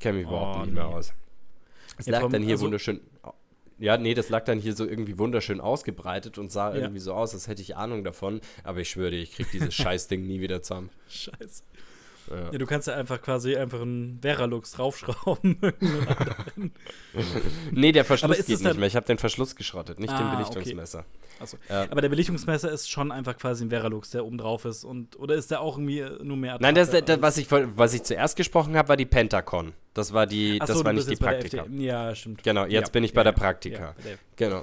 [0.00, 0.94] kenne mich überhaupt Oh, nicht mehr nee.
[0.94, 1.12] aus.
[1.98, 3.00] Es lag dann hier also- wunderschön.
[3.78, 6.80] Ja, nee, das lag dann hier so irgendwie wunderschön ausgebreitet und sah Ja.
[6.80, 8.40] irgendwie so aus, als hätte ich Ahnung davon.
[8.64, 10.88] Aber ich schwöre dir, ich krieg dieses Scheißding nie wieder zusammen.
[11.10, 11.62] Scheiße.
[12.30, 12.50] Ja.
[12.52, 15.58] Ja, du kannst ja einfach quasi einfach einen Veralux draufschrauben.
[17.70, 18.86] Nee, der Verschluss geht nicht mehr.
[18.86, 20.36] Ich habe den Verschluss geschrottet, nicht den Ah, okay.
[20.36, 21.04] Belichtungsmesser.
[21.40, 21.56] Achso.
[21.68, 21.86] Ja.
[21.90, 24.84] Aber der Belichtungsmesser ist schon einfach quasi ein Veralux, der oben drauf ist.
[24.84, 28.02] Und, oder ist der auch irgendwie nur mehr Nein, das, das, was, ich, was ich
[28.02, 29.72] zuerst gesprochen habe, war die Pentacon.
[29.94, 31.64] Das war, die, Ach das so, war nicht die Praktika.
[31.70, 32.42] Ja, stimmt.
[32.42, 33.94] Genau, jetzt Ja, bin ich bei der Praktika.
[34.04, 34.62] der- Genau.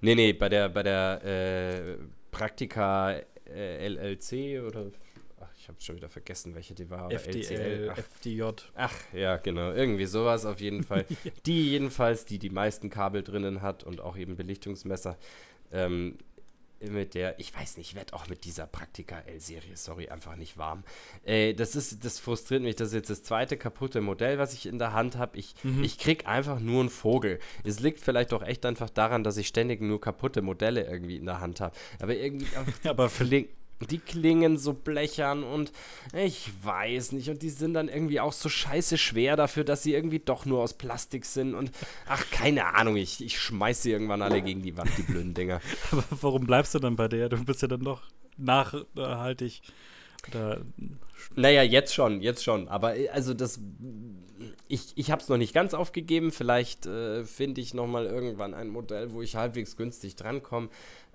[0.00, 1.96] Nee, nee, bei der, bei der äh,
[2.30, 3.12] Praktika
[3.54, 4.86] äh, LLC oder.
[5.70, 7.12] Habe schon wieder vergessen, welche die war.
[7.12, 8.42] FDL, Ach, FDJ.
[8.74, 9.72] Ach, ja, genau.
[9.72, 11.06] Irgendwie sowas auf jeden Fall.
[11.46, 15.16] Die jedenfalls, die die meisten Kabel drinnen hat und auch eben Belichtungsmesser.
[15.70, 16.16] Ähm,
[16.80, 20.56] mit der, ich weiß nicht, ich werde auch mit dieser Praktika L-Serie, sorry, einfach nicht
[20.56, 20.82] warm.
[21.24, 24.66] Äh, das ist, das frustriert mich, das ist jetzt das zweite kaputte Modell, was ich
[24.66, 25.36] in der Hand habe.
[25.38, 27.38] Ich, ich krieg einfach nur einen Vogel.
[27.64, 31.26] Es liegt vielleicht auch echt einfach daran, dass ich ständig nur kaputte Modelle irgendwie in
[31.26, 31.76] der Hand habe.
[32.00, 32.48] Aber irgendwie,
[32.88, 33.48] Aber für Kling,
[33.86, 35.72] die klingen so blechern und
[36.12, 37.30] ich weiß nicht.
[37.30, 40.60] Und die sind dann irgendwie auch so scheiße schwer dafür, dass sie irgendwie doch nur
[40.60, 41.54] aus Plastik sind.
[41.54, 41.70] Und
[42.06, 45.60] ach, keine Ahnung, ich, ich schmeiß sie irgendwann alle gegen die Wand, die blöden Dinger.
[45.90, 47.28] Aber warum bleibst du dann bei der?
[47.28, 48.02] Du bist ja dann doch
[48.36, 49.62] nachhaltig.
[50.28, 50.60] Oder,
[51.34, 52.68] Naja, jetzt schon, jetzt schon.
[52.68, 53.60] Aber äh, also das.
[54.68, 56.32] Ich, ich habe es noch nicht ganz aufgegeben.
[56.32, 60.68] Vielleicht äh, finde ich noch mal irgendwann ein Modell, wo ich halbwegs günstig drankomme.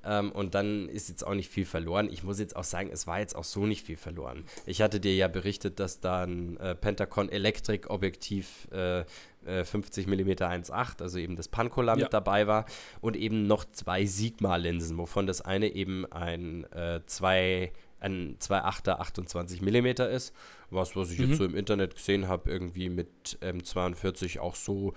[0.06, 2.10] Ähm, und dann ist jetzt auch nicht viel verloren.
[2.12, 4.46] Ich muss jetzt auch sagen, es war jetzt auch so nicht viel verloren.
[4.66, 9.00] Ich hatte dir ja berichtet, dass da ein äh, Pentacon Electric Objektiv äh,
[9.46, 12.04] äh, 50 mm 1.8, also eben das Pancola Ja.
[12.06, 12.66] mit dabei war
[13.02, 19.62] und eben noch zwei Sigma-Linsen, wovon das eine eben ein äh, 2 ein 2,8er 28
[19.62, 20.34] mm ist.
[20.70, 21.30] Was, was ich Mhm.
[21.30, 24.94] jetzt so im Internet gesehen habe, irgendwie mit M42 auch so,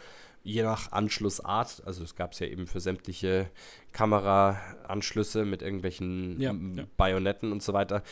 [0.48, 3.50] je nach Anschlussart, also es gab es ja eben für sämtliche
[3.92, 6.84] Kameraanschlüsse mit irgendwelchen Ja, ja.
[6.96, 8.02] Bajonetten und so weiter,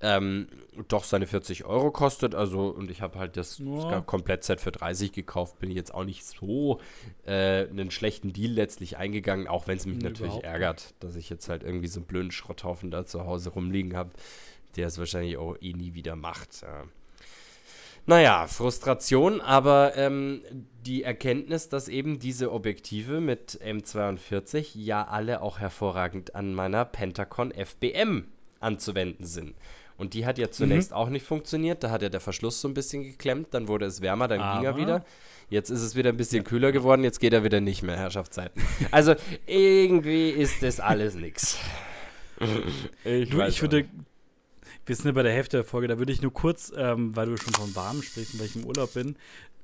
[0.00, 0.48] ähm,
[0.88, 2.34] doch seine 40 Euro kostet.
[2.34, 4.02] Also, und ich habe halt das Ja.
[4.02, 6.80] Komplettset für 30 gekauft, bin ich jetzt auch nicht so
[7.24, 11.30] äh, einen schlechten Deal letztlich eingegangen, auch wenn es mich Nee, natürlich ärgert, dass ich
[11.30, 14.10] jetzt halt irgendwie so einen blöden Schrotthaufen da zu Hause rumliegen habe,
[14.76, 16.60] der es wahrscheinlich auch eh nie wieder macht.
[16.60, 16.84] Ja.
[18.08, 20.42] Naja, Frustration, aber ähm,
[20.86, 27.52] die Erkenntnis, dass eben diese Objektive mit M42 ja alle auch hervorragend an meiner Pentacon
[27.52, 28.26] FBM
[28.60, 29.54] anzuwenden sind.
[29.98, 31.82] Und die hat ja zunächst auch nicht funktioniert.
[31.82, 34.64] Da hat ja der Verschluss so ein bisschen geklemmt, dann wurde es wärmer, dann ging
[34.64, 35.04] er Aber- wieder.
[35.48, 38.60] Jetzt ist es wieder ein bisschen kühler geworden, jetzt geht er wieder nicht mehr, Herrschaftszeiten.
[38.90, 39.14] Also
[39.46, 41.58] irgendwie ist das alles nix.
[43.04, 43.86] Ich, Du, ich würde,
[44.84, 47.26] wir sind ja bei der Hälfte der Folge, da würde ich nur kurz, ähm, weil
[47.26, 49.16] du schon von warm sprichst und weil ich im Urlaub bin,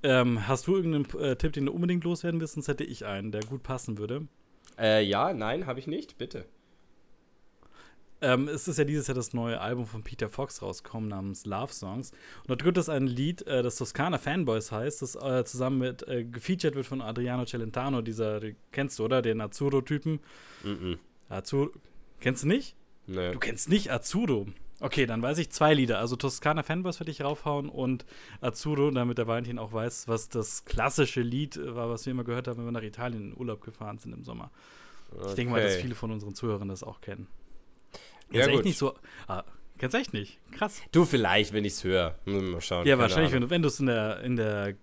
[0.03, 2.55] ähm, hast du irgendeinen äh, Tipp, den du unbedingt loswerden willst?
[2.55, 4.27] Sonst hätte ich einen, der gut passen würde.
[4.79, 6.47] Äh, ja, nein, habe ich nicht, bitte.
[8.23, 11.73] Ähm, es ist ja dieses Jahr das neue Album von Peter Fox rausgekommen namens Love
[11.73, 12.13] Songs.
[12.43, 16.07] Und dort gibt es ein Lied, äh, das Toskana Fanboys heißt, das äh, zusammen mit
[16.07, 19.23] äh, gefeatured wird von Adriano Celentano, dieser, den kennst du, oder?
[19.23, 20.21] Den Azzurro-Typen.
[20.63, 20.99] Mhm.
[21.29, 21.73] Azzurro.
[22.21, 22.77] Kennst du nicht?
[23.09, 23.33] Nö.
[23.33, 24.47] Du kennst nicht Azzurro.
[24.81, 25.99] Okay, dann weiß ich zwei Lieder.
[26.01, 28.05] Also Toskana Fanboys werde ich raufhauen und
[28.41, 32.49] Azzurro, damit der Valentin auch weiß, was das klassische Lied war, was wir immer gehört
[32.49, 34.51] haben, wenn wir nach Italien in Urlaub gefahren sind im Sommer.
[35.27, 35.83] Ich denke mal, dass Okay.
[35.83, 37.29] viele von unseren Zuhörern das auch kennen.
[38.31, 38.65] Ja, Kennst echt gut.
[38.65, 38.95] nicht so.
[39.29, 39.45] Ah,
[39.79, 40.39] kennst echt nicht.
[40.53, 40.81] Krass.
[40.91, 42.17] Du vielleicht, wenn ich es höre.
[42.25, 42.87] Mal schauen.
[42.87, 43.49] Ja, keine wahrscheinlich, wenn Ahnung.
[43.51, 44.75] du wenn du es in der, in der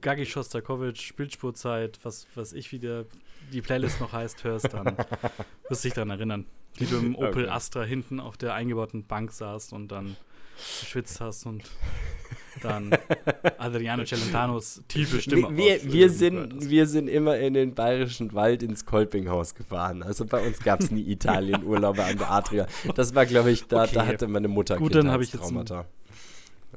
[0.00, 3.06] Gagi Shostakovich Bildspurzeit, was, was ich wieder
[3.52, 4.96] die Playlist noch heißt, hörst, dann
[5.68, 6.44] wirst du dich daran erinnern.
[6.76, 7.48] Wie du im Opel Okay.
[7.48, 10.16] Astra hinten auf der eingebauten Bank saßt und dann
[10.82, 11.64] geschwitzt hast und
[12.62, 12.90] dann
[13.58, 15.54] Adriano Celentanos tiefe Stimme.
[15.56, 20.02] Wir, wir, wir, sind, wir sind immer in den bayerischen Wald ins Kolpinghaus gefahren.
[20.02, 22.66] Also bei uns gab es nie Italienurlaube an der Adria.
[22.94, 24.12] Das war, glaube ich, da, da Okay.
[24.12, 25.88] hatte meine Mutter Gut, dann habe ich jetzt einen- Kindheitstraumata.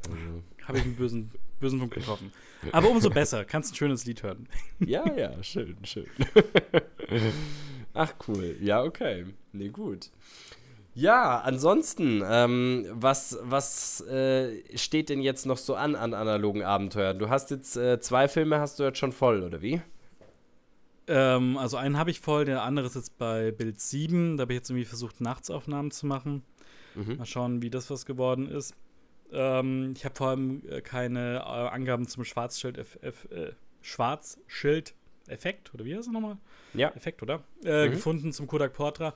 [0.03, 0.15] Also,
[0.67, 2.31] Habe ich einen bösen, bösen Punkt getroffen.
[2.71, 4.47] Aber umso besser, kannst ein schönes Lied hören.
[4.79, 6.07] Ja, ja, schön, schön.
[7.93, 8.55] Ach, cool.
[8.61, 9.25] Ja, okay.
[9.51, 10.09] Nee, gut.
[10.93, 17.19] Ja, ansonsten, ähm, was, was äh, steht denn jetzt noch so an an analogen Abenteuern?
[17.19, 19.81] Du hast jetzt äh, zwei Filme, hast du jetzt schon voll, oder wie?
[21.07, 24.37] Ähm, also einen habe ich voll, der andere ist jetzt bei Bild 7.
[24.37, 26.43] Da habe ich jetzt irgendwie versucht, Nachtsaufnahmen zu machen.
[26.95, 27.17] Mhm.
[27.17, 28.75] Mal schauen, wie das was geworden ist.
[29.31, 35.95] Ähm, ich habe vor allem äh, keine äh, Angaben zum Schwarzschild äh, Schwarzschild-Effekt, oder wie
[35.95, 36.37] heißt es nochmal?
[36.73, 36.89] Ja.
[36.89, 37.43] Effekt, oder?
[37.63, 37.91] Äh, Mhm.
[37.91, 39.13] Gefunden zum Kodak Portra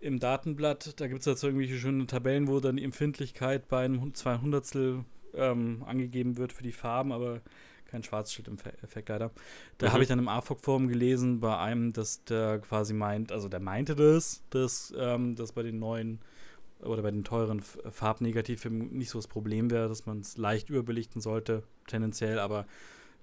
[0.00, 1.00] im Datenblatt.
[1.00, 4.38] Da gibt es jetzt irgendwelche schönen Tabellen, wo dann die Empfindlichkeit bei einem Hund- zwei
[4.38, 7.40] Hundertstel ähm, angegeben wird für die Farben, aber
[7.86, 9.30] kein Schwarzschild-Effekt leider.
[9.78, 9.92] Da Mhm.
[9.92, 13.94] habe ich dann im AFOG-Forum gelesen bei einem, dass der quasi meint, also der meinte
[13.94, 16.20] das, dass ähm, das bei den neuen
[16.80, 21.20] oder bei den teuren Farbnegativfilmen nicht so das Problem wäre, dass man es leicht überbelichten
[21.20, 22.66] sollte, tendenziell, aber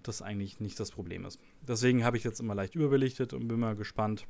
[0.02, 1.40] das eigentlich nicht das Problem ist.
[1.68, 4.26] Deswegen habe ich jetzt immer leicht überbelichtet und bin mal gespannt,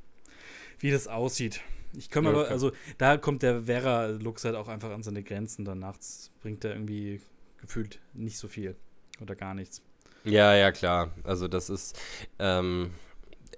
[0.79, 1.61] wie das aussieht.
[1.95, 5.65] Ich komme Ja, aber, also da kommt der Vera-Lux halt auch einfach an seine Grenzen.
[5.65, 7.21] Dann nachts bringt er irgendwie
[7.61, 8.75] gefühlt nicht so viel
[9.21, 9.81] oder gar nichts.
[10.23, 11.11] Ja, ja, klar.
[11.23, 11.99] Also das ist,
[12.39, 12.91] ähm,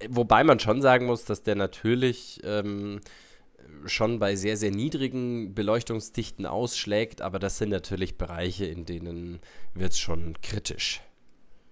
[0.09, 2.99] wobei man schon sagen muss, dass der natürlich ähm,
[3.85, 9.39] schon bei sehr, sehr niedrigen Beleuchtungsdichten ausschlägt, aber das sind natürlich Bereiche, in denen
[9.73, 11.01] wird es schon kritisch.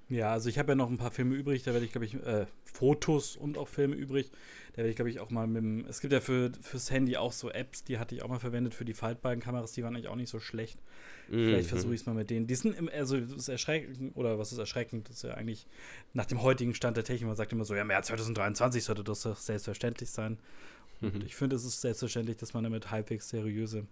[0.09, 2.13] Ja, also ich habe ja noch ein paar Filme übrig, da werde ich, glaube ich,
[2.15, 4.31] äh, Fotos und auch Filme übrig.
[4.73, 7.17] Da werde ich, glaube ich, auch mal mit dem, es gibt ja für, fürs Handy
[7.17, 9.95] auch so Apps, die hatte ich auch mal verwendet für die faltbaren Kameras, die waren
[9.95, 10.77] eigentlich auch nicht so schlecht.
[11.39, 11.69] Vielleicht Mhm.
[11.69, 12.47] versuche ich es mal mit denen.
[12.47, 15.67] Die sind, im, also das ist erschreckend, oder was ist erschreckend, das ist ja eigentlich
[16.13, 19.03] nach dem heutigen Stand der Technik, man sagt immer so, ja, im Jahr 2023 sollte
[19.03, 20.37] das doch selbstverständlich sein.
[21.03, 21.23] Mhm.
[21.25, 23.85] ich finde, es ist selbstverständlich, dass man damit halbwegs seriöse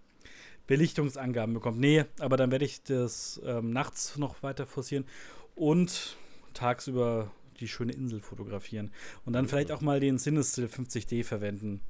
[0.66, 1.78] Belichtungsangaben bekommt.
[1.78, 5.04] Nee, aber dann werde ich das ähm, nachts noch weiter forcieren
[5.54, 6.16] und
[6.54, 8.90] tagsüber die schöne Insel fotografieren.
[9.24, 11.80] Und dann vielleicht auch mal den Cinestill 50D verwenden.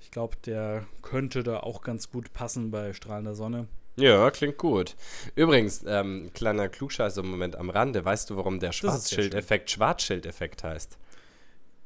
[0.00, 3.66] Ich glaube, der könnte da auch ganz gut passen bei strahlender Sonne.
[3.98, 4.94] Ja, klingt gut.
[5.34, 8.04] Übrigens, ähm, kleiner Klugscheißer im Moment am Rande.
[8.04, 10.98] Weißt du, warum der Schwarzschildeffekt Schwarzschildeffekt heißt?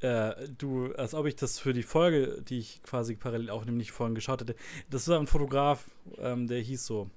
[0.00, 3.92] Äh, du, als ob ich das für die Folge, die ich quasi parallel aufnehme, nicht
[3.92, 4.54] vorhin geschaut hätte.
[4.88, 5.84] Das war ein Fotograf,
[6.18, 7.10] ähm, der hieß so.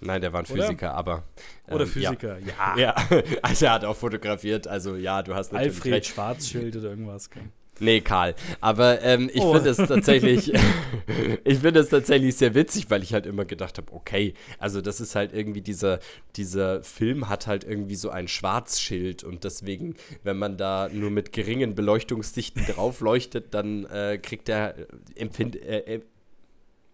[0.00, 0.62] Nein, der war ein Oder?
[0.62, 1.24] Physiker, aber.
[1.68, 2.76] Oder ähm, Physiker, ja.
[2.76, 2.94] Ja.
[3.10, 4.66] ja, also er hat auch fotografiert.
[4.66, 6.06] Also ja, du hast natürlich Alfred recht.
[6.06, 7.28] Schwarzschild oder irgendwas.
[7.30, 7.50] gell.
[7.80, 8.34] Nee, Karl.
[8.60, 9.54] Aber ähm, ich Oh.
[9.54, 10.52] finde es tatsächlich,
[11.44, 15.00] ich finde es tatsächlich sehr witzig, weil ich halt immer gedacht habe, okay, also das
[15.00, 15.98] ist halt irgendwie dieser,
[16.36, 21.32] dieser Film hat halt irgendwie so ein Schwarzschild und deswegen, wenn man da nur mit
[21.32, 26.00] geringen Beleuchtungsdichten drauf leuchtet, dann äh, kriegt der äh, empfind, äh,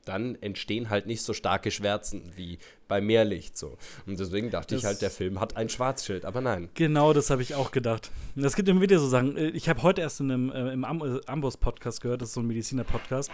[0.07, 3.77] dann entstehen halt nicht so starke Schwärzen wie bei Mehrlicht so.
[4.07, 6.69] Und deswegen dachte ich Das- halt, der Film hat ein Schwarzschild, aber nein.
[6.75, 8.11] Genau, das habe ich auch gedacht.
[8.37, 9.37] Es gibt immer wieder so Sachen.
[9.37, 12.35] äh, Ich habe heute erst in einem, äh, im Am äh, Amboss-Podcast gehört, das ist
[12.35, 13.31] so ein Mediziner-Podcast,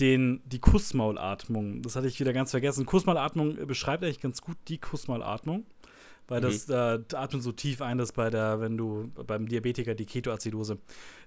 [0.00, 1.82] den, die Kussmaulatmung.
[1.82, 2.86] Das hatte ich wieder ganz vergessen.
[2.86, 5.66] Kussmaulatmung äh, beschreibt eigentlich ganz gut die Kussmaulatmung.
[6.30, 10.04] Weil das äh, atmet so tief ein, dass bei der, wenn du beim Diabetiker die
[10.04, 10.76] Ketoazidose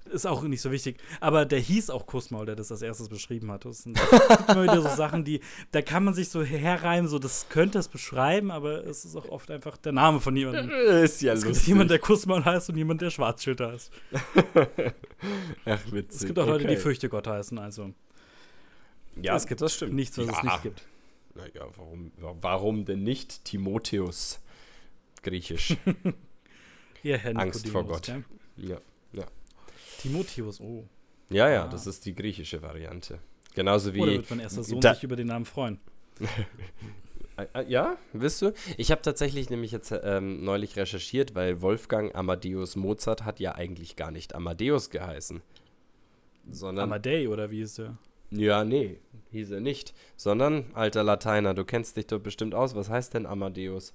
[0.05, 0.97] ist auch nicht so wichtig.
[1.19, 3.65] Aber der hieß auch Kussmaul, der das als erstes beschrieben hat.
[3.65, 7.07] Das sind es gibt immer wieder so Sachen, die, da kann man sich so herreimen,
[7.07, 10.69] so das könnte es beschreiben, aber es ist auch oft einfach der Name von jemandem.
[11.03, 13.91] Ist ja Es gibt jemand, der Kussmaul heißt und jemand, der Schwarzschild heißt.
[15.65, 16.21] Ach, witzig.
[16.21, 16.81] Es gibt auch Leute, die okay.
[16.81, 17.93] Fürchtegott heißen, also
[19.21, 19.93] Ja, es gibt das stimmt.
[19.93, 20.43] nichts, was es Ja.
[20.43, 20.83] nicht gibt.
[21.35, 24.39] Naja, warum, warum denn nicht Timotheus?
[25.23, 25.77] Griechisch.
[27.03, 28.07] Ja, Angst vor Gott.
[28.57, 28.77] ja.
[29.13, 29.23] ja.
[30.01, 30.85] Timotheus, oh.
[31.29, 31.67] Ja, ja, Ah.
[31.67, 33.19] das ist die griechische Variante.
[33.55, 34.01] Genauso wie.
[34.01, 35.79] Oder wird mein erster Sohn da- sich über den Namen freuen?
[37.67, 38.53] Ja, wisst du?
[38.77, 43.95] Ich habe tatsächlich nämlich jetzt ähm, neulich recherchiert, weil Wolfgang Amadeus Mozart hat ja eigentlich
[43.95, 45.41] gar nicht Amadeus geheißen.
[46.51, 46.83] Sondern.
[46.83, 47.97] Amadei, oder wie ist der?
[48.29, 48.99] ja, nee,
[49.31, 49.95] hieß er nicht.
[50.17, 52.75] Sondern, alter Lateiner, du kennst dich doch bestimmt aus.
[52.75, 53.93] Was heißt denn Amadeus?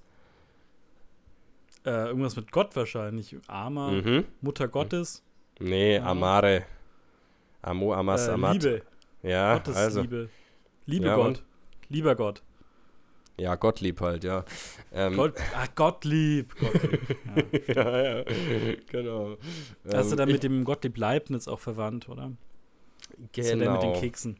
[1.85, 3.37] Äh, irgendwas mit Gott wahrscheinlich.
[3.47, 4.25] Armer, Mhm.
[4.41, 5.23] Mutter Gottes,
[5.59, 6.05] Nee, Ja.
[6.05, 6.65] Amare.
[7.63, 8.63] Amo, amas, äh, amat.
[8.63, 8.83] Liebe,
[9.23, 10.01] Ja, Gottes also.
[10.03, 10.29] Liebe.
[10.87, 11.27] Liebe Ja, Gott.
[11.27, 11.45] und?
[11.89, 12.43] Lieber Gott.
[13.39, 14.45] Ja, Gottlieb halt, ja.
[14.93, 16.55] Ähm, Gott, ah, Gottlieb.
[16.59, 17.69] Gottlieb.
[17.77, 17.99] Ja.
[17.99, 18.25] ja, ja,
[18.91, 19.37] genau.
[19.93, 22.33] Hast du Ähm, dann ich- mit dem Gottlieb Leibniz auch verwandt, oder?
[23.37, 24.39] Ist ja der mit den Keksen.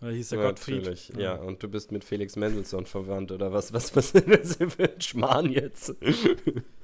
[0.00, 0.76] Oder hieß der Gottfried?
[0.76, 1.34] Natürlich, ja.
[1.34, 3.72] Und du bist mit Felix Mendelssohn verwandt, oder was?
[3.72, 5.94] Was, was ist das für ein Schmarrn jetzt?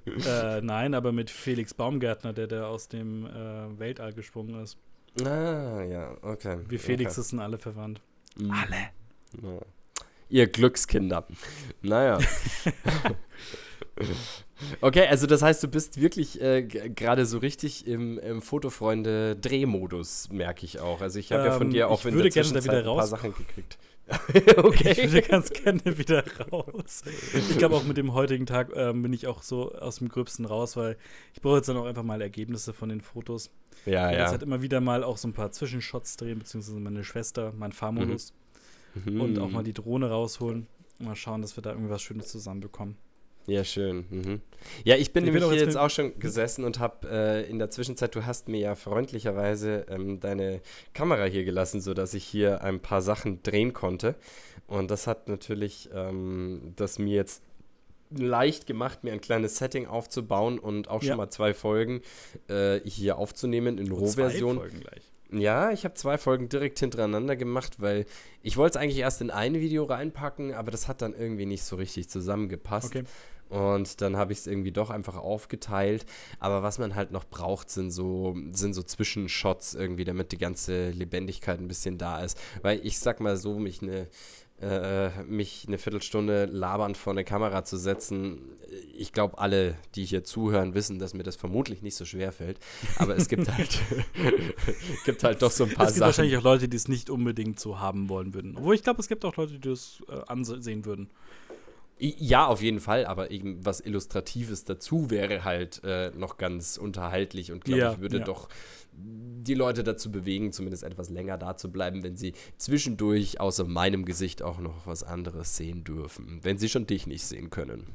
[0.07, 4.77] Äh, nein, aber mit Felix Baumgärtner, der, der aus dem äh, Weltall gesprungen ist.
[5.24, 6.59] Ah, ja, okay.
[6.68, 7.29] Wie Felix okay.
[7.29, 8.00] sind alle verwandt.
[8.37, 8.50] Mhm.
[8.50, 8.77] Alle.
[9.42, 9.61] Ja.
[10.29, 11.27] Ihr Glückskinder.
[11.83, 12.18] Naja.
[14.80, 20.64] okay, also das heißt, du bist wirklich äh, gerade so richtig im, im Fotofreunde-Drehmodus, merke
[20.64, 21.00] ich auch.
[21.00, 22.94] Also ich habe ja von Ähm, dir auch ich in der Zwischenzeit wieder ein paar
[22.94, 23.78] raus- Sachen gekriegt.
[24.35, 25.11] Ich okay.
[25.11, 27.04] würde ganz gerne wieder raus.
[27.33, 30.44] Ich glaube, auch mit dem heutigen Tag ähm, bin ich auch so aus dem Gröbsten
[30.44, 30.98] raus, weil
[31.33, 33.48] ich brauche jetzt dann auch einfach mal Ergebnisse von den Fotos.
[33.87, 34.20] Ja, Ich ja.
[34.24, 37.72] jetzt halt immer wieder mal auch so ein paar Zwischenshots drehen, beziehungsweise meine Schwester, mein
[37.72, 38.35] Fahrmodus
[39.07, 39.20] Mhm.
[39.22, 40.66] und auch mal die Drohne rausholen
[41.00, 42.96] und mal schauen, dass wir da irgendwas Schönes zusammenbekommen.
[43.46, 44.07] Ja, schön.
[44.11, 44.40] Mhm.
[44.85, 47.50] Ja, ich bin Ich bin nämlich auch hier jetzt auch schon gesessen und habe äh,
[47.50, 50.62] in der Zwischenzeit, du hast mir ja freundlicherweise ähm, deine
[50.94, 54.14] Kamera hier gelassen, sodass ich hier ein paar Sachen drehen konnte.
[54.66, 57.42] Und das hat natürlich ähm, das mir jetzt
[58.11, 61.16] leicht gemacht, mir ein kleines Setting aufzubauen und auch schon Ja.
[61.16, 62.00] mal zwei Folgen
[62.48, 64.57] äh, hier aufzunehmen in Zwei Rohversion.
[64.57, 65.11] Folgen gleich.
[65.33, 68.07] Ja, ich habe zwei Folgen direkt hintereinander gemacht, weil
[68.42, 71.64] ich wollte es eigentlich erst in ein Video reinpacken, aber das hat dann irgendwie nicht
[71.64, 72.94] so richtig zusammengepasst.
[72.94, 73.04] Okay.
[73.48, 76.07] Und dann habe ich es irgendwie doch einfach aufgeteilt.
[76.40, 80.90] Aber was man halt noch braucht, sind so, sind so Zwischenshots irgendwie, damit die ganze
[80.90, 82.38] Lebendigkeit ein bisschen da ist.
[82.62, 84.09] Weil ich sag mal so, mich eine,
[84.61, 88.40] äh, mich eine Viertelstunde labernd vor eine Kamera zu setzen,
[88.96, 92.59] ich glaube, alle, die hier zuhören, wissen, dass mir das vermutlich nicht so schwer fällt.
[92.96, 93.78] Aber es gibt halt,
[95.04, 96.07] gibt halt doch so ein paar es gibt Sachen.
[96.07, 98.57] wahrscheinlich auch Leute, die es nicht unbedingt so haben wollen würden.
[98.57, 101.11] Obwohl ich glaube, es gibt auch Leute, die das äh, ansehen würden.
[102.04, 107.50] Ja, auf jeden Fall, aber eben was Illustratives dazu wäre halt äh, noch ganz unterhaltlich
[107.50, 108.24] und glaube Ja, ich würde ja.
[108.24, 108.48] doch
[108.92, 114.04] die Leute dazu bewegen, zumindest etwas länger da zu bleiben, wenn sie zwischendurch außer meinem
[114.04, 117.94] Gesicht auch noch was anderes sehen dürfen, wenn sie schon dich nicht sehen können.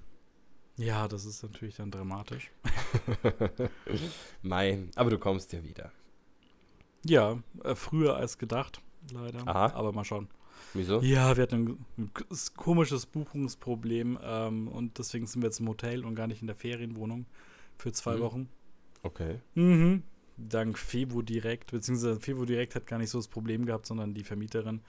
[0.75, 2.51] Ja, das ist natürlich dann dramatisch.
[4.41, 5.91] Mai, aber du kommst ja wieder.
[7.05, 9.47] Ja, äh, früher als gedacht, leider.
[9.47, 9.73] Aha.
[9.73, 10.29] Aber mal schauen.
[10.73, 11.01] Wieso?
[11.01, 12.11] Ja, wir hatten ein,
[12.55, 16.55] komisches Buchungsproblem ähm, und deswegen sind wir jetzt im Hotel und gar nicht in der
[16.55, 17.25] Ferienwohnung
[17.77, 18.19] für zwei Mhm.
[18.21, 18.49] Wochen.
[19.03, 19.39] Okay.
[19.55, 20.03] Mhm.
[20.37, 24.23] Dank Fevo Direkt, beziehungsweise Fevo Direkt hat gar nicht so das Problem gehabt, sondern die
[24.23, 24.81] Vermieterin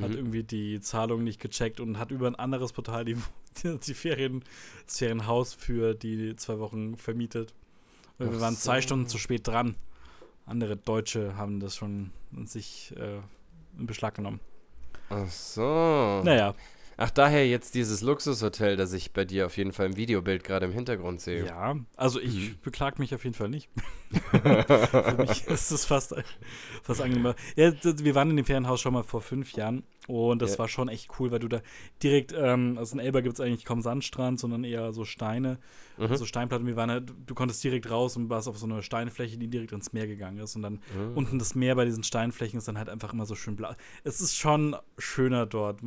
[0.00, 0.16] hat Mhm.
[0.16, 3.16] irgendwie die Zahlung nicht gecheckt und hat über ein anderes Portal die,
[3.86, 4.42] die Ferien,
[4.86, 7.54] das Ferienhaus für die zwei Wochen vermietet.
[8.18, 8.86] Und wir Ach waren zwei so.
[8.86, 9.76] Stunden zu spät dran.
[10.46, 12.10] Andere Deutsche haben das schon
[12.44, 13.18] sich äh,
[13.78, 14.40] in Beschlag genommen.
[15.10, 16.22] Ach so.
[16.24, 16.54] Naja,
[16.98, 20.66] Ach, daher jetzt dieses Luxushotel, das ich bei dir auf jeden Fall im Videobild gerade
[20.66, 21.44] im Hintergrund sehe.
[21.44, 22.54] Ja, also ich mhm.
[22.62, 23.68] beklag mich auf jeden Fall nicht.
[24.30, 26.14] Für mich ist es fast,
[26.82, 27.34] fast angenehmer.
[27.56, 30.60] Ja, wir waren in dem Ferienhaus schon mal vor fünf Jahren und das ja.
[30.60, 31.60] war schon echt cool, weil du da
[32.02, 35.58] direkt, ähm, also in Elba gibt es eigentlich kaum Sandstrand, sondern eher so Steine,
[35.96, 36.04] mhm.
[36.04, 36.66] so also Steinplatten.
[36.66, 39.72] Wir waren halt, du konntest direkt raus und warst auf so eine Steinfläche, die direkt
[39.72, 40.54] ins Meer gegangen ist.
[40.54, 41.16] Und dann mhm.
[41.16, 43.74] unten das Meer bei diesen Steinflächen ist dann halt einfach immer so schön blau.
[44.04, 45.80] Es ist schon schöner dort,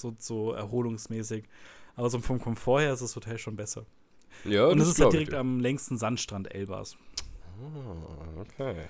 [0.00, 1.44] so, so erholungsmäßig.
[1.94, 3.86] Aber so vom Komfort her ist das Hotel schon besser.
[4.44, 6.96] Ja, und es ist halt direkt am längsten Sandstrand Elbas.
[7.58, 8.84] Oh, okay.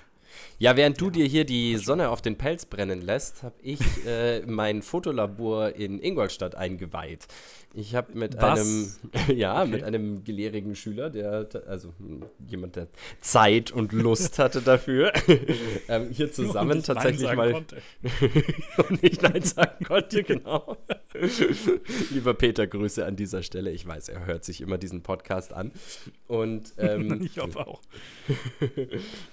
[0.59, 4.41] Ja, während du dir hier die Sonne auf den Pelz brennen lässt, habe ich äh,
[4.45, 7.27] mein Fotolabor in Ingolstadt eingeweiht.
[7.73, 8.59] Ich habe mit Was?
[8.59, 8.91] einem,
[9.37, 9.69] ja, okay.
[9.69, 11.93] mit einem gelehrigen Schüler, der, also
[12.47, 12.87] jemand, der
[13.21, 15.13] Zeit und Lust hatte dafür,
[15.87, 17.53] ähm, hier zusammen tatsächlich mal
[18.89, 20.77] und nicht Nein sagen konnte, genau.
[22.11, 23.69] Lieber Peter, Grüße an dieser Stelle.
[23.69, 25.71] Ich weiß, er hört sich immer diesen Podcast an.
[26.27, 27.81] Und ähm, ich hoffe auch.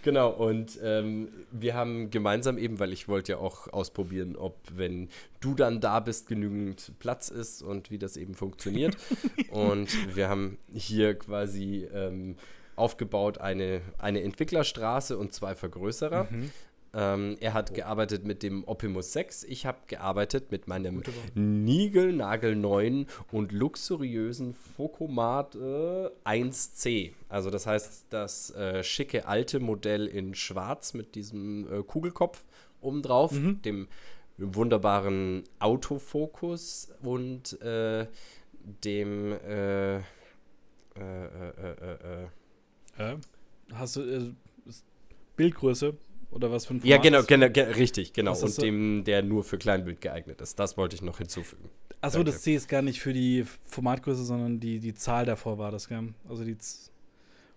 [0.03, 5.09] genau, und ähm, wir haben gemeinsam eben, weil ich wollte ja auch ausprobieren, ob, wenn
[5.41, 8.97] du dann da bist, genügend Platz ist und wie das eben funktioniert.
[9.51, 12.37] und wir haben hier quasi ähm,
[12.77, 16.29] aufgebaut eine, eine Entwicklerstraße und zwei Vergrößerer.
[16.31, 16.51] Mhm.
[16.95, 17.75] Ähm, er hat oh.
[17.75, 19.45] gearbeitet mit dem Optimus 6.
[19.45, 21.03] Ich habe gearbeitet mit meinem
[21.35, 27.13] niegelnagelneuen und luxuriösen Focomat äh, 1C.
[27.29, 32.45] Also das heißt, das äh, schicke alte Modell in schwarz mit diesem äh, Kugelkopf
[32.81, 33.61] obendrauf, mhm.
[33.63, 33.89] dem
[34.37, 38.07] wunderbaren Autofokus und äh,
[38.85, 40.03] dem äh, äh,
[43.73, 44.35] Hast du
[45.37, 45.97] Bildgröße
[46.35, 48.33] oder was für ein Format Ja, genau, genau, genau richtig, genau.
[48.33, 48.63] Und so?
[48.63, 50.59] dem, der nur für Kleinbild geeignet ist.
[50.59, 51.71] Das wollte ich noch hinzufügen.
[52.01, 55.71] Achso, das C ist gar nicht für die Formatgröße, sondern die, die Zahl davor war
[55.71, 56.13] das, gell?
[56.29, 56.59] Also die.
[56.59, 56.91] Z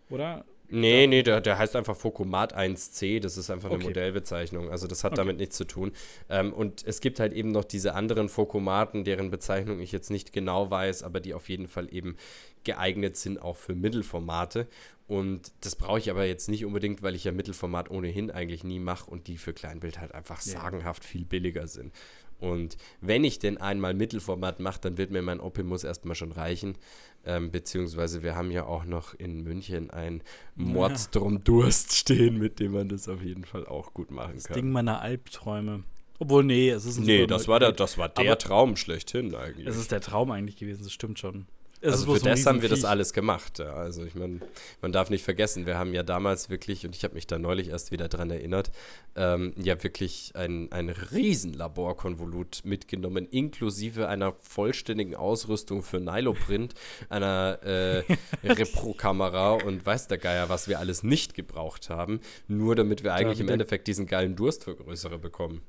[0.10, 0.46] oder?
[0.70, 3.88] Nee, nee, der, der heißt einfach Fokomat 1C, das ist einfach eine okay.
[3.88, 4.70] Modellbezeichnung.
[4.70, 5.22] Also das hat okay.
[5.22, 5.94] damit nichts zu tun.
[6.30, 10.34] Ähm, und es gibt halt eben noch diese anderen Fokomaten, deren Bezeichnung ich jetzt nicht
[10.34, 12.18] genau weiß, aber die auf jeden Fall eben
[12.66, 14.68] geeignet sind auch für Mittelformate.
[15.08, 18.80] Und das brauche ich aber jetzt nicht unbedingt, weil ich ja Mittelformat ohnehin eigentlich nie
[18.80, 20.54] mache und die für Kleinbild halt einfach ja.
[20.54, 21.93] sagenhaft viel billiger sind.
[22.39, 26.78] Und wenn ich denn einmal Mittelformat mache, dann wird mir mein Optimus erstmal schon reichen.
[27.26, 30.22] Ähm, beziehungsweise wir haben ja auch noch in München ein
[30.56, 34.54] Mordstrom Durst stehen, mit dem man das auf jeden Fall auch gut machen das kann.
[34.54, 35.84] Das Ding meiner Albträume.
[36.20, 39.67] Obwohl, nee, es ist ein Nee, das war, der, das war der Traum schlechthin eigentlich.
[39.67, 41.48] Es ist der Traum eigentlich gewesen, das stimmt schon.
[41.84, 43.60] Also für das haben wir das alles gemacht.
[43.60, 43.74] Ja.
[43.74, 44.40] Also ich meine,
[44.82, 47.70] man darf nicht vergessen, wir haben ja damals wirklich, und ich habe mich da neulich
[47.70, 48.72] erst wieder dran erinnert,
[49.16, 56.74] ähm, ja wirklich ein, ein riesen Laborkonvolut mitgenommen, inklusive einer vollständigen Ausrüstung für Niloprint,
[57.10, 58.04] einer äh,
[58.44, 63.40] Repro-Kamera und weiß der Geier, was wir alles nicht gebraucht haben, nur damit wir eigentlich
[63.40, 65.62] im Endeffekt diesen geilen Durstvergrößerer bekommen.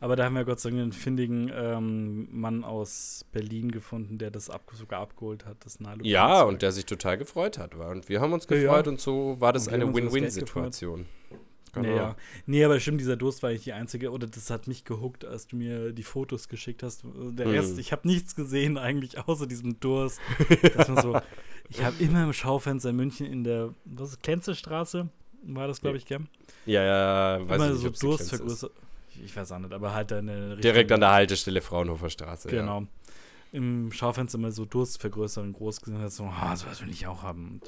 [0.00, 4.30] Aber da haben wir Gott sei Dank einen findigen ähm, Mann aus Berlin gefunden, der
[4.30, 6.04] das ab, sogar abgeholt hat, das Nalo.
[6.04, 7.74] Ja, und der sich total gefreut hat.
[7.74, 11.06] Und wir haben uns gefreut ja, und so war das eine Win-Win-Situation.
[11.72, 11.88] Genau.
[11.88, 12.16] Nee, ja.
[12.46, 15.48] nee, aber stimmt, dieser Durst war eigentlich die einzige, oder das hat mich gehuckt, als
[15.48, 17.04] du mir die Fotos geschickt hast.
[17.04, 17.52] Der hm.
[17.52, 20.20] Rest, ich habe nichts gesehen eigentlich, außer diesem Durst.
[21.02, 21.20] so,
[21.68, 25.08] ich habe immer im Schaufenster in München in der, was ist, Klenzestraße,
[25.42, 26.20] war das, glaube ich, gell?
[26.66, 28.72] Ja, ja, weiß immer nicht, so Durst vergrößert
[29.24, 32.48] ich weiß auch nicht, aber halt eine Direkt an der Haltestelle Fraunhofer Straße.
[32.48, 32.80] Genau.
[32.80, 32.86] Ja.
[33.52, 37.22] Im Schaufenster mal so Durst vergrößern, groß gesehen hat, so, ah, sowas will ich auch
[37.22, 37.60] haben.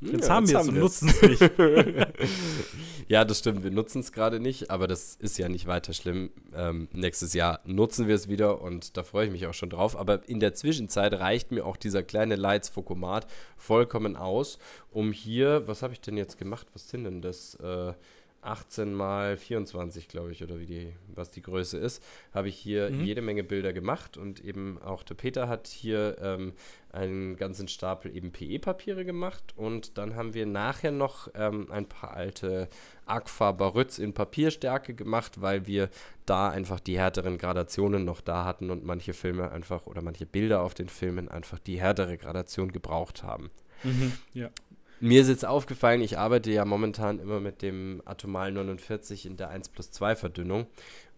[0.00, 1.40] Und jetzt ja, haben wir es und nutzen es nicht.
[3.08, 3.64] ja, das stimmt.
[3.64, 6.30] Wir nutzen es gerade nicht, aber das ist ja nicht weiter schlimm.
[6.54, 9.96] Ähm, nächstes Jahr nutzen wir es wieder und da freue ich mich auch schon drauf.
[9.96, 14.58] Aber in der Zwischenzeit reicht mir auch dieser kleine Lights Fokomat vollkommen aus,
[14.92, 16.68] um hier, was habe ich denn jetzt gemacht?
[16.74, 17.56] Was sind denn das?
[17.56, 17.92] Äh,
[18.48, 22.90] 18 mal 24, glaube ich, oder wie die, was die Größe ist, habe ich hier
[22.90, 23.04] mhm.
[23.04, 26.54] jede Menge Bilder gemacht und eben auch der Peter hat hier ähm,
[26.90, 32.14] einen ganzen Stapel eben PE-Papiere gemacht und dann haben wir nachher noch ähm, ein paar
[32.14, 32.68] alte
[33.04, 35.90] Agfa Barütz in Papierstärke gemacht, weil wir
[36.24, 40.62] da einfach die härteren Gradationen noch da hatten und manche Filme einfach oder manche Bilder
[40.62, 43.50] auf den Filmen einfach die härtere Gradation gebraucht haben.
[43.84, 44.50] Mhm, ja.
[45.00, 49.50] Mir ist jetzt aufgefallen, ich arbeite ja momentan immer mit dem Atomal 49 in der
[49.50, 50.66] 1 plus 2 Verdünnung.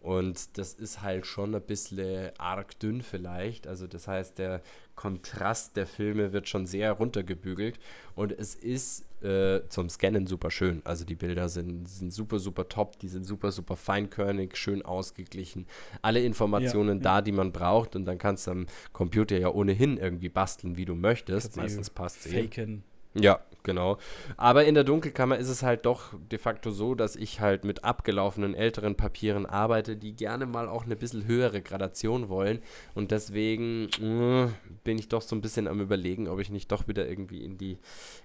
[0.00, 3.66] Und das ist halt schon ein bisschen arg dünn vielleicht.
[3.66, 4.62] Also das heißt, der
[4.94, 7.78] Kontrast der Filme wird schon sehr runtergebügelt.
[8.14, 10.80] Und es ist äh, zum Scannen super schön.
[10.84, 12.98] Also die Bilder sind, sind super, super top.
[12.98, 15.66] Die sind super, super feinkörnig, schön ausgeglichen.
[16.00, 17.22] Alle Informationen ja, da, ja.
[17.22, 17.94] die man braucht.
[17.94, 21.58] Und dann kannst du am Computer ja ohnehin irgendwie basteln, wie du möchtest.
[21.58, 22.32] Meistens passt es.
[22.32, 22.84] Faken.
[23.14, 23.98] Ja, genau.
[24.36, 27.84] Aber in der Dunkelkammer ist es halt doch de facto so, dass ich halt mit
[27.84, 32.60] abgelaufenen älteren Papieren arbeite, die gerne mal auch eine bisschen höhere Gradation wollen.
[32.94, 34.48] Und deswegen äh,
[34.84, 37.58] bin ich doch so ein bisschen am Überlegen, ob ich nicht doch wieder irgendwie in
[37.58, 37.78] die,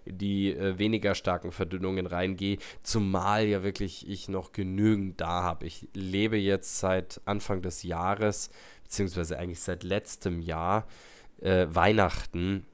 [0.06, 2.58] in die äh, weniger starken Verdünnungen reingehe.
[2.84, 5.66] Zumal ja wirklich ich noch genügend da habe.
[5.66, 8.50] Ich lebe jetzt seit Anfang des Jahres,
[8.84, 10.88] beziehungsweise eigentlich seit letztem Jahr,
[11.42, 12.66] äh, Weihnachten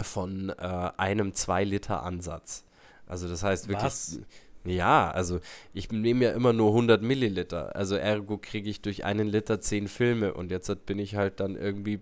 [0.00, 2.64] von äh, einem 2-Liter-Ansatz.
[3.06, 3.84] Also das heißt wirklich.
[3.84, 4.20] Was?
[4.64, 5.40] Ja, also
[5.72, 7.74] ich nehme ja immer nur 100 Milliliter.
[7.74, 10.34] Also ergo kriege ich durch einen Liter 10 Filme.
[10.34, 12.00] Und jetzt bin ich halt dann irgendwie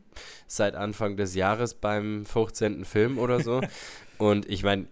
[0.49, 2.84] seit Anfang des Jahres beim 15.
[2.84, 3.61] Film oder so.
[4.18, 4.86] und ich meine,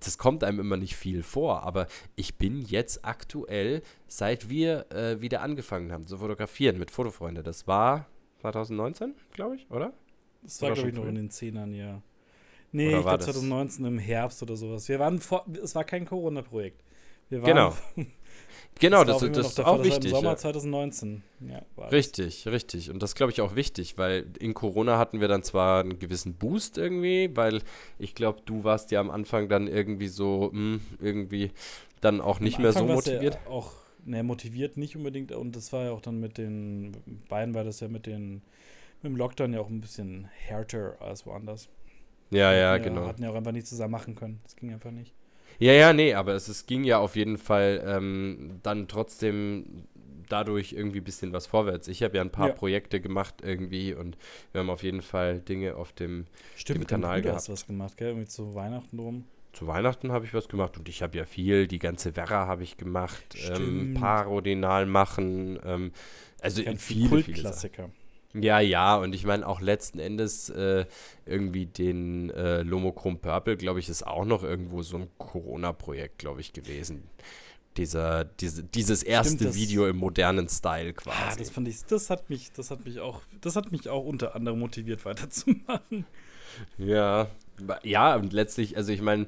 [0.00, 5.20] das kommt einem immer nicht viel vor, aber ich bin jetzt aktuell, seit wir äh,
[5.20, 8.06] wieder angefangen haben zu fotografieren mit Fotofreunde, das war
[8.40, 9.92] 2019, glaube ich, oder?
[10.42, 12.02] Das war, glaube ich, noch in den Zehnern, ja.
[12.72, 14.88] Nee, oder ich glaube 2019 im Herbst oder sowas.
[14.88, 16.82] Wir waren vor, es war kein Corona-Projekt.
[17.30, 17.74] Genau.
[18.78, 20.12] genau, das, das, das ist auch das wichtig.
[20.12, 21.22] Im Sommer 2019.
[21.40, 22.90] Ja, richtig, richtig.
[22.90, 26.34] Und das glaube ich auch wichtig, weil in Corona hatten wir dann zwar einen gewissen
[26.34, 27.62] Boost irgendwie, weil
[27.98, 31.50] ich glaube, du warst ja am Anfang dann irgendwie so, mh, hm, irgendwie
[32.00, 33.38] dann auch nicht mehr so motiviert.
[33.44, 33.72] Ja auch,
[34.04, 35.32] ne, motiviert nicht unbedingt.
[35.32, 36.96] Und das war ja auch dann mit den
[37.28, 38.42] beiden, war das ja mit den
[39.02, 41.68] mit dem Lockdown ja auch ein bisschen härter als woanders.
[42.30, 43.06] Ja, ja, ja, genau.
[43.06, 44.40] Hatten ja auch einfach nicht zusammen machen können.
[44.42, 45.14] Das ging einfach nicht.
[45.58, 49.86] Ja, ja, nee, aber es, es ging ja auf jeden Fall ähm, dann trotzdem
[50.28, 51.88] dadurch irgendwie ein bisschen was vorwärts.
[51.88, 52.54] Ich habe ja ein paar ja.
[52.54, 54.16] Projekte gemacht irgendwie und
[54.52, 57.38] wir haben auf jeden Fall Dinge auf dem, Stimmt, dem Kanal gehabt.
[57.38, 58.08] hast was gemacht, gell?
[58.08, 59.24] Irgendwie zu Weihnachten drum.
[59.52, 62.62] Zu Weihnachten habe ich was gemacht und ich habe ja viel, die ganze Werra habe
[62.62, 65.92] ich gemacht, ähm, Parodinal machen, ähm,
[66.42, 67.90] also in viele, viele Klassiker.
[68.40, 70.84] Ja, ja, und ich meine auch letzten Endes äh,
[71.24, 76.40] irgendwie den äh, Lomochrom Purple, glaube ich, ist auch noch irgendwo so ein Corona-Projekt, glaube
[76.40, 77.04] ich, gewesen.
[77.76, 81.18] Dieser, diese, dieses erste Stimmt, Video im modernen Style quasi.
[81.18, 84.04] Ja, das fand ich, das hat mich, das hat mich auch, das hat mich auch
[84.04, 86.06] unter anderem motiviert, weiterzumachen.
[86.78, 87.28] Ja,
[87.82, 89.26] ja, und letztlich, also ich meine,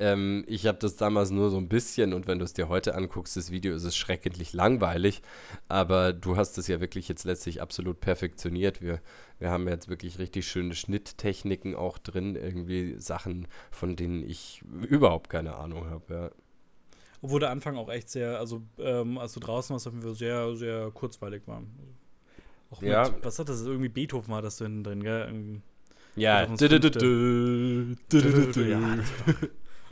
[0.00, 2.94] ähm, ich habe das damals nur so ein bisschen und wenn du es dir heute
[2.94, 5.22] anguckst, das Video ist es schrecklich langweilig.
[5.68, 8.80] Aber du hast es ja wirklich jetzt letztlich absolut perfektioniert.
[8.80, 9.00] Wir,
[9.38, 15.30] wir haben jetzt wirklich richtig schöne Schnitttechniken auch drin, irgendwie Sachen, von denen ich überhaupt
[15.30, 16.14] keine Ahnung habe.
[16.14, 16.30] Ja.
[17.22, 20.14] Obwohl der Anfang auch echt sehr, also ähm, als du draußen warst, auf jeden Fall
[20.14, 21.62] sehr, sehr kurzweilig war.
[22.70, 23.10] Auch mit, ja.
[23.22, 23.62] was hat das?
[23.62, 25.26] Irgendwie Beethoven war das drin, gell?
[25.26, 25.60] Irgendwie
[26.16, 26.46] ja.
[28.56, 28.98] ja,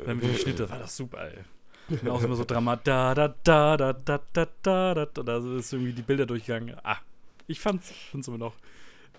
[0.04, 1.44] dann mit den Schnitte, war das super, ey.
[1.88, 5.56] Und auch immer so dramatisch, da, da, da, da, da, da, da, da, da, da
[5.56, 6.76] ist irgendwie die Bilder durchgegangen.
[6.82, 6.98] Ah,
[7.46, 8.54] ich fand's, fand's immer noch.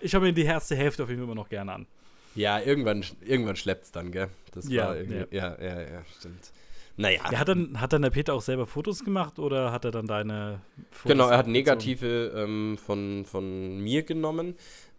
[0.00, 1.86] Ich habe mir die erste Hälfte auf jeden Fall immer noch gerne an.
[2.34, 4.28] Ja, irgendwann, irgendwann schleppt's dann, gell?
[4.52, 5.56] Das ja, war irgendwie, ja.
[5.58, 6.52] ja, ja, ja, stimmt.
[6.96, 7.20] Naja.
[7.30, 10.06] Ja, hat, dann, hat dann der Peter auch selber Fotos gemacht oder hat er dann
[10.06, 10.60] deine
[10.90, 14.54] Fotos Genau, er hat negative ähm, von, von mir genommen.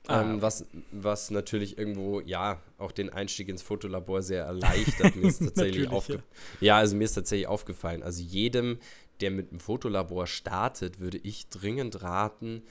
[0.08, 5.16] Ah, ähm, was, was natürlich irgendwo, ja, auch den Einstieg ins Fotolabor sehr erleichtert.
[5.16, 6.18] mir ist tatsächlich ja.
[6.60, 8.02] ja, also mir ist tatsächlich aufgefallen.
[8.02, 8.80] Also jedem,
[9.20, 12.64] der mit dem Fotolabor startet, würde ich dringend raten,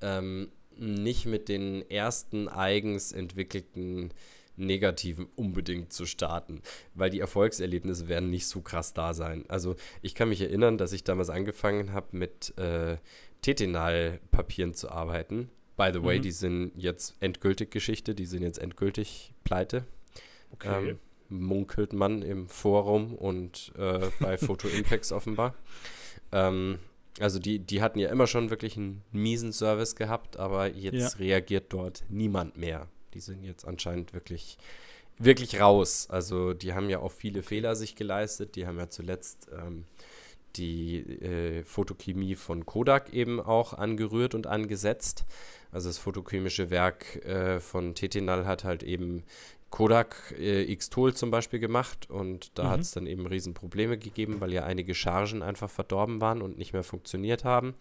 [0.00, 4.14] ähm, nicht mit den ersten eigens entwickelten
[4.56, 6.62] Negativen unbedingt zu starten,
[6.94, 9.44] weil die Erfolgserlebnisse werden nicht so krass da sein.
[9.48, 12.96] Also ich kann mich erinnern, dass ich damals angefangen habe mit äh,
[13.42, 16.22] Tetinal-Papieren zu arbeiten By the way, mhm.
[16.22, 19.84] die sind jetzt endgültig Geschichte, die sind jetzt endgültig pleite.
[20.50, 20.90] Okay.
[20.90, 20.98] Ähm,
[21.28, 25.54] munkelt man im Forum und äh, bei Photo Impacts offenbar.
[26.32, 26.80] Ähm,
[27.20, 31.18] also die, die hatten ja immer schon wirklich einen miesen Service gehabt, aber jetzt ja.
[31.18, 32.88] reagiert dort niemand mehr.
[33.14, 34.58] Die sind jetzt anscheinend wirklich,
[35.16, 36.08] wirklich raus.
[36.10, 38.56] Also die haben ja auch viele Fehler sich geleistet.
[38.56, 39.84] Die haben ja zuletzt ähm,
[40.56, 45.24] die äh, Photochemie von Kodak eben auch angerührt und angesetzt.
[45.70, 49.24] Also das photochemische Werk äh, von Tetinal hat halt eben
[49.70, 52.68] Kodak äh, X-Tool zum Beispiel gemacht und da mhm.
[52.68, 56.72] hat es dann eben Riesenprobleme gegeben, weil ja einige Chargen einfach verdorben waren und nicht
[56.72, 57.74] mehr funktioniert haben.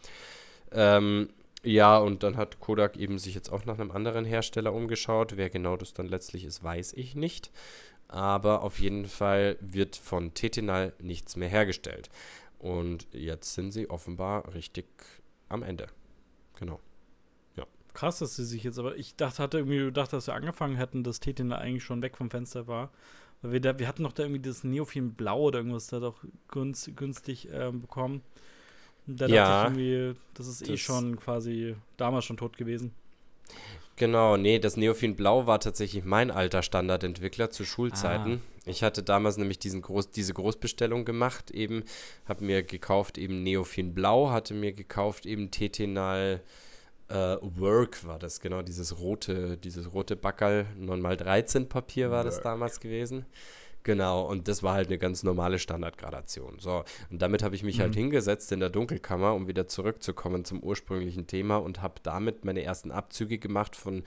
[0.71, 1.29] Ähm,
[1.63, 5.37] ja, und dann hat Kodak eben sich jetzt auch nach einem anderen Hersteller umgeschaut.
[5.37, 7.51] Wer genau das dann letztlich ist, weiß ich nicht.
[8.07, 12.09] Aber auf jeden Fall wird von Tetinal nichts mehr hergestellt.
[12.59, 14.85] Und jetzt sind sie offenbar richtig
[15.49, 15.87] am Ende.
[16.59, 16.79] Genau.
[17.97, 21.03] Krass, dass sie sich jetzt, aber ich dachte, hatte irgendwie gedacht, dass wir angefangen hätten,
[21.03, 22.91] dass Tetin da eigentlich schon weg vom Fenster war.
[23.41, 26.19] Weil wir, da, wir hatten doch da irgendwie das Neofilm Blau oder irgendwas da doch
[26.47, 28.21] günst, günstig ähm, bekommen.
[29.07, 29.63] Und da Ja.
[29.63, 32.93] dachte ich irgendwie, das ist eh Das- schon quasi damals schon tot gewesen.
[33.95, 38.41] Genau, nee, das Neofin Blau war tatsächlich mein alter Standardentwickler zu Schulzeiten.
[38.65, 41.83] Ich hatte damals nämlich diesen Groß, diese Großbestellung gemacht, eben,
[42.27, 46.43] habe mir gekauft eben Neofin Blau, hatte mir gekauft eben Tetinal
[47.09, 52.43] äh, Work war das, genau, dieses rote, dieses rote Backerl, 9x13 Papier war das Work.
[52.43, 53.25] damals gewesen.
[53.83, 56.59] Genau, und das war halt eine ganz normale Standardgradation.
[56.59, 57.99] So, und damit habe ich mich halt Mhm.
[57.99, 62.91] hingesetzt in der Dunkelkammer, um wieder zurückzukommen zum ursprünglichen Thema und habe damit meine ersten
[62.91, 64.03] Abzüge gemacht von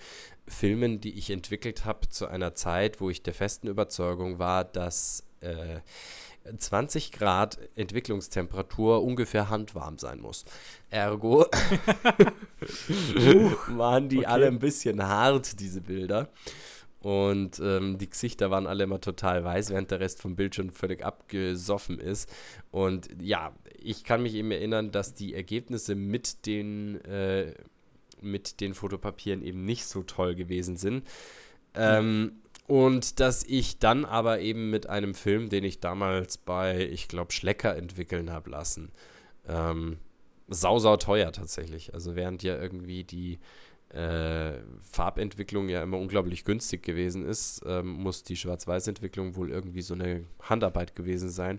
[0.47, 5.25] Filmen, die ich entwickelt habe zu einer Zeit, wo ich der festen Überzeugung war, dass
[5.41, 5.79] äh,
[6.57, 10.45] 20 Grad Entwicklungstemperatur ungefähr handwarm sein muss.
[10.91, 11.47] Ergo
[13.69, 14.27] waren die okay.
[14.27, 16.29] alle ein bisschen hart, diese Bilder.
[17.01, 20.71] Und ähm, die Gesichter waren alle immer total weiß, während der Rest vom Bild schon
[20.71, 22.31] völlig abgesoffen ist.
[22.71, 27.55] Und ja, ich kann mich eben erinnern, dass die Ergebnisse mit den, äh,
[28.21, 31.07] mit den Fotopapieren eben nicht so toll gewesen sind.
[31.75, 37.09] Ähm, und dass ich dann aber eben mit einem Film, den ich damals bei, ich
[37.09, 38.93] glaube, Schlecker entwickeln habe lassen,
[39.49, 39.99] ähm,
[40.47, 41.95] sau, sau teuer tatsächlich.
[41.95, 43.41] Also während ja irgendwie die
[43.93, 44.53] äh,
[44.83, 50.23] Farbentwicklung ja immer unglaublich günstig gewesen ist, ähm, muss die Schwarz-Weiß-Entwicklung wohl irgendwie so eine
[50.41, 51.59] Handarbeit gewesen sein,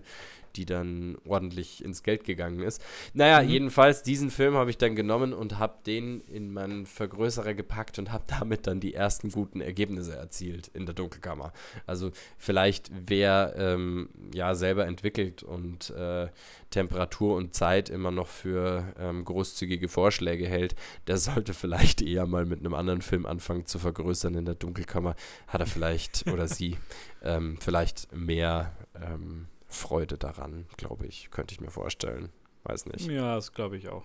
[0.56, 2.82] die dann ordentlich ins Geld gegangen ist.
[3.14, 3.48] Naja, Mhm.
[3.48, 8.12] jedenfalls, diesen Film habe ich dann genommen und habe den in meinen Vergrößerer gepackt und
[8.12, 11.52] habe damit dann die ersten guten Ergebnisse erzielt in der Dunkelkammer.
[11.86, 16.28] Also vielleicht wer ähm, ja selber entwickelt und äh,
[16.70, 20.74] Temperatur und Zeit immer noch für ähm, großzügige Vorschläge hält,
[21.06, 25.14] der sollte vielleicht eher mal mit einem anderen Film anfangen zu vergrößern in der Dunkelkammer.
[25.48, 26.76] Hat er vielleicht oder sie
[27.22, 32.30] ähm, vielleicht mehr ähm, Freude daran, glaube ich, könnte ich mir vorstellen.
[32.64, 33.08] Weiß nicht.
[33.10, 34.04] Ja, das glaube ich auch.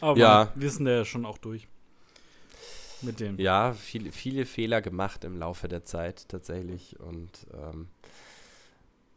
[0.00, 0.52] Aber Ja.
[0.54, 1.68] wir sind ja schon auch durch.
[3.00, 3.38] Mit dem.
[3.38, 7.88] Ja, viele, viele Fehler gemacht im Laufe der Zeit tatsächlich und ähm,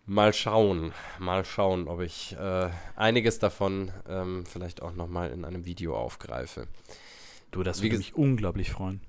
[0.05, 5.65] mal schauen, mal schauen, ob ich äh, einiges davon ähm, vielleicht auch nochmal in einem
[5.65, 6.67] Video aufgreife.
[7.51, 9.01] Du, das würde mich unglaublich freuen.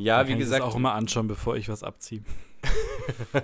[0.00, 2.22] Ja, wie kann ich gesagt, das auch immer anschauen, bevor ich was abziehe.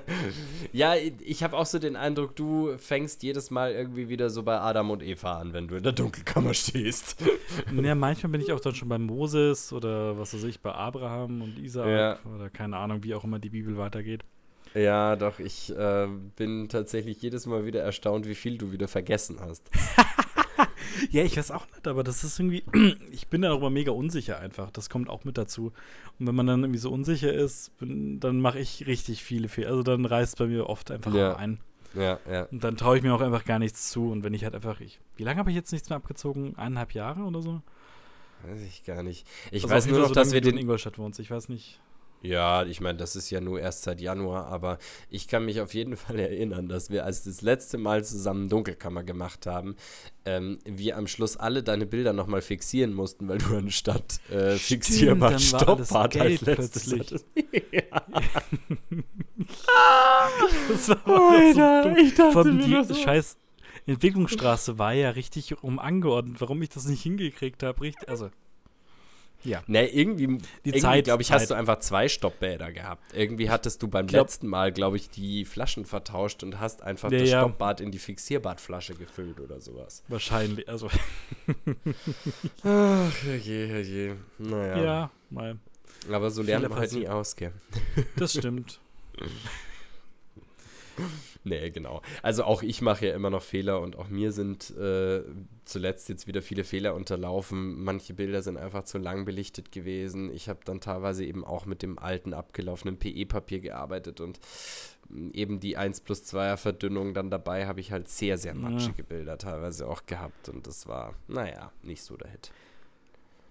[0.72, 4.58] ja, ich habe auch so den Eindruck, du fängst jedes Mal irgendwie wieder so bei
[4.60, 7.16] Adam und Eva an, wenn du in der Dunkelkammer stehst.
[7.82, 11.42] ja, manchmal bin ich auch dann schon bei Moses oder was weiß ich, bei Abraham
[11.42, 12.18] und Isaac Ja.
[12.34, 14.22] oder keine Ahnung, wie auch immer die Bibel weitergeht.
[14.74, 19.38] Ja, doch, ich äh, bin tatsächlich jedes Mal wieder erstaunt, wie viel du wieder vergessen
[19.40, 19.70] hast.
[21.10, 22.64] Ja, ich weiß auch nicht, aber das ist irgendwie,
[23.10, 24.70] ich bin da auch immer mega unsicher einfach.
[24.70, 25.72] Das kommt auch mit dazu.
[26.18, 29.68] Und wenn man dann irgendwie so unsicher ist, bin, dann mache ich richtig viele Fehler.
[29.70, 31.36] Also dann reißt bei mir oft einfach Ja.
[31.36, 31.60] ein.
[31.94, 32.44] Ja, ja.
[32.44, 34.10] Und dann traue ich mir auch einfach gar nichts zu.
[34.10, 36.54] Und wenn ich halt einfach, ich, wie lange habe ich jetzt nichts mehr abgezogen?
[36.56, 37.62] Eineinhalb Jahre oder so?
[38.46, 39.26] Weiß ich gar nicht.
[39.50, 40.62] Ich Also weiß nur noch, so dass wir du in den.
[40.62, 41.18] Ingolstadt wohnst.
[41.20, 41.80] Ich weiß nicht.
[42.22, 44.78] Ja, ich meine, das ist ja nur erst seit Januar, aber
[45.10, 49.04] ich kann mich auf jeden Fall erinnern, dass wir, als das letzte Mal zusammen Dunkelkammer
[49.04, 49.76] gemacht haben,
[50.24, 55.38] ähm, wir am Schluss alle deine Bilder nochmal fixieren mussten, weil du anstatt äh, fixierbar
[55.38, 57.26] Stoppbart als letztes hattest.
[60.68, 61.98] Das war Alter, so dumm.
[61.98, 62.94] ich dachte mir auch.
[62.94, 63.36] scheiß
[63.86, 67.80] Entwicklungsstraße war ja richtig rum angeordnet, warum ich das nicht hingekriegt habe.
[67.80, 68.30] Richtig, also.
[69.46, 69.62] Ja.
[69.66, 70.32] Ne, irgendwie, Die
[70.64, 71.50] irgendwie Zeit, glaube ich, hast Zeit.
[71.50, 73.02] du einfach zwei Stoppbäder gehabt.
[73.14, 77.10] Irgendwie hattest du beim Glaub- letzten Mal, glaube ich, die Flaschen vertauscht und hast einfach
[77.10, 77.40] Ja, das ja.
[77.40, 80.02] Stoppbad in die Fixierbadflasche gefüllt oder sowas.
[80.08, 80.68] Wahrscheinlich.
[80.68, 80.88] Also,
[82.64, 84.14] Ach, je, je.
[84.38, 84.82] Naja.
[84.84, 85.58] ja, mal.
[86.10, 87.52] Aber so lernt man halt nie aus, gell?
[88.16, 88.80] Das stimmt.
[91.48, 92.02] Nee, genau.
[92.22, 95.22] Also auch ich mache ja immer noch Fehler und auch mir sind äh,
[95.64, 97.84] zuletzt jetzt wieder viele Fehler unterlaufen.
[97.84, 100.32] Manche Bilder sind einfach zu lang belichtet gewesen.
[100.34, 104.40] Ich habe dann teilweise eben auch mit dem alten abgelaufenen PE-Papier gearbeitet und
[105.08, 108.58] mh, eben die 1 plus 2er Verdünnung dann dabei habe ich halt sehr, sehr Ja.
[108.58, 112.50] matschige Bilder teilweise auch gehabt und das war, naja, nicht so der Hit.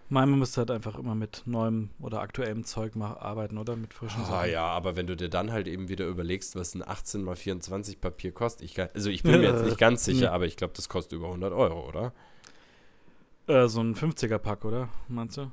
[0.08, 3.76] Man müsste halt einfach immer mit neuem oder aktuellem Zeug mal arbeiten, oder?
[3.76, 4.52] Mit frischen Ah Sachen.
[4.52, 8.00] ja, aber wenn du dir dann halt eben wieder überlegst, was ein 18 x 24
[8.02, 10.36] Papier kostet, ich kann, also ich bin mir jetzt nicht ganz sicher, Nee.
[10.36, 12.14] aber ich glaube, das kostet über 100 Euro, oder?
[13.48, 14.90] Äh, so ein 50er-Pack, oder?
[15.08, 15.52] Meinst du?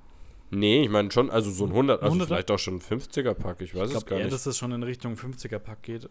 [0.50, 2.26] Nee, ich meine schon, also so ein 100, also 100er?
[2.26, 4.34] vielleicht auch schon ein 50er Pack, ich weiß Ich es glaube gar eher, nicht.
[4.34, 6.10] dass es schon in Richtung 50er-Pack geht.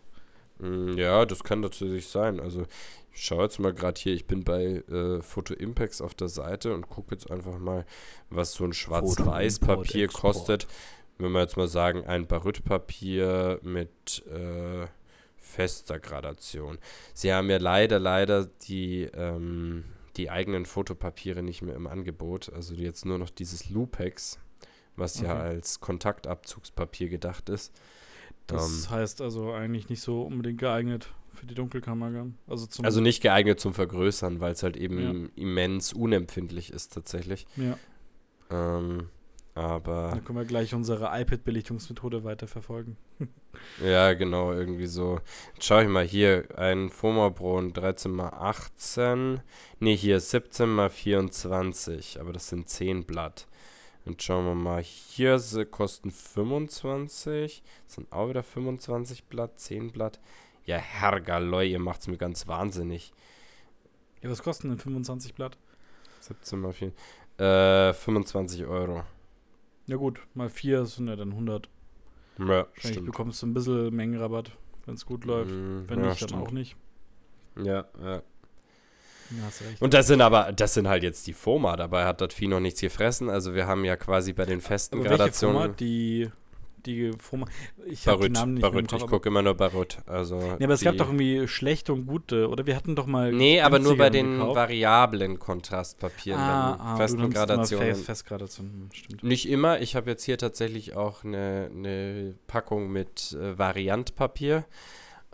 [0.57, 2.39] Mm, Ja, das kann natürlich sein.
[2.39, 2.65] Also
[3.13, 6.73] ich schaue jetzt mal gerade hier, ich bin bei äh, Photo Impacts auf der Seite
[6.73, 7.85] und gucke jetzt einfach mal,
[8.29, 10.67] was so ein Schwarz-Weiß-Papier kostet.
[11.17, 14.87] Wenn wir jetzt mal sagen, ein Barytpapier mit äh,
[15.37, 16.79] fester Gradation.
[17.13, 19.83] Sie haben ja leider, leider die, ähm,
[20.15, 22.51] die eigenen Fotopapiere nicht mehr im Angebot.
[22.53, 24.39] Also jetzt nur noch dieses Lupex,
[24.95, 25.41] was ja Okay.
[25.41, 27.73] als Kontaktabzugspapier gedacht ist.
[28.47, 32.27] Das Ähm, heißt also eigentlich nicht so unbedingt geeignet für die Dunkelkamera.
[32.47, 37.47] Also Also nicht geeignet zum Vergrößern, weil es halt eben immens unempfindlich ist tatsächlich.
[37.55, 37.77] ja,
[38.49, 39.09] Ähm,
[39.53, 42.95] aber dann können wir gleich unsere iPad-Belichtungsmethode weiterverfolgen.
[43.83, 45.19] ja, genau, irgendwie so.
[45.55, 49.41] Jetzt schau ich mal hier, ein Fomabron 13 mal 18.
[49.79, 53.47] Nee, hier 17 mal 24, aber das sind 10 Blatt.
[54.05, 59.91] Und schauen wir mal, hier sie kosten 25, das sind auch wieder 25 Blatt, 10
[59.91, 60.19] Blatt.
[60.65, 63.13] Ja, Herrgaloy, ihr macht's mir ganz wahnsinnig.
[64.21, 65.57] Ja, was kosten denn 25 Blatt?
[66.21, 66.91] 17 mal 4.
[67.37, 69.03] Äh, 25 Euro.
[69.87, 71.67] Ja gut, mal 4 sind ja dann 100.
[72.37, 73.05] Ja, Wahrscheinlich stimmt.
[73.07, 74.51] bekommst du ein bisschen Mengenrabatt,
[74.85, 75.51] wenn es gut läuft.
[75.51, 76.47] Mm, Wenn ja, nicht, dann stimmt.
[76.47, 76.75] auch nicht.
[77.57, 78.21] Ja, ja.
[79.31, 79.81] Ja, hast recht.
[79.81, 81.75] Und das sind aber, das sind halt jetzt die FOMA.
[81.77, 83.29] Dabei hat das Vieh noch nichts gefressen.
[83.29, 85.57] Also wir haben ja quasi bei den festen Aber welche Gradationen.
[85.61, 85.79] Format?
[85.79, 86.29] Die,
[86.85, 87.49] die Format.
[87.85, 88.87] Ich habe Barut, Namen nicht Barut.
[88.87, 89.97] Kopf, Ich gucke immer nur Barut.
[90.05, 92.65] Also Nee, aber es gab doch irgendwie schlechte und gute, oder?
[92.65, 93.31] Wir hatten doch mal.
[93.31, 94.55] Nee, aber nur bei den gekauft.
[94.55, 97.87] variablen Kontrastpapieren, ah, ah, den festen nimmst immer Gradationen.
[97.87, 99.23] Fest, Festgradation, stimmt.
[99.23, 99.81] Nicht immer.
[99.81, 104.65] Ich habe jetzt hier tatsächlich auch eine, eine Packung mit äh, Variantpapier.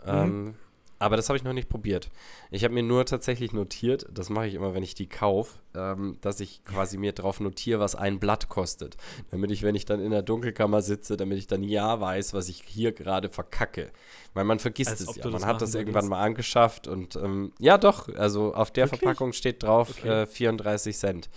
[0.04, 0.10] Mhm.
[0.10, 0.54] Ähm,
[0.98, 2.10] aber das habe ich noch nicht probiert.
[2.50, 6.16] Ich habe mir nur tatsächlich notiert, das mache ich immer, wenn ich die kaufe, ähm,
[6.20, 8.96] dass ich quasi mir drauf notiere, was ein Blatt kostet.
[9.30, 12.48] Damit ich, wenn ich dann in der Dunkelkammer sitze, damit ich dann ja weiß, was
[12.48, 13.90] ich hier gerade verkacke.
[14.34, 15.28] Weil man vergisst Als es ja.
[15.28, 16.10] Man hat das irgendwann würdest.
[16.10, 19.00] mal angeschafft und ähm, ja doch, also auf der Wirklich?
[19.00, 20.22] Verpackung steht drauf Okay.
[20.22, 21.30] äh, 34 Cent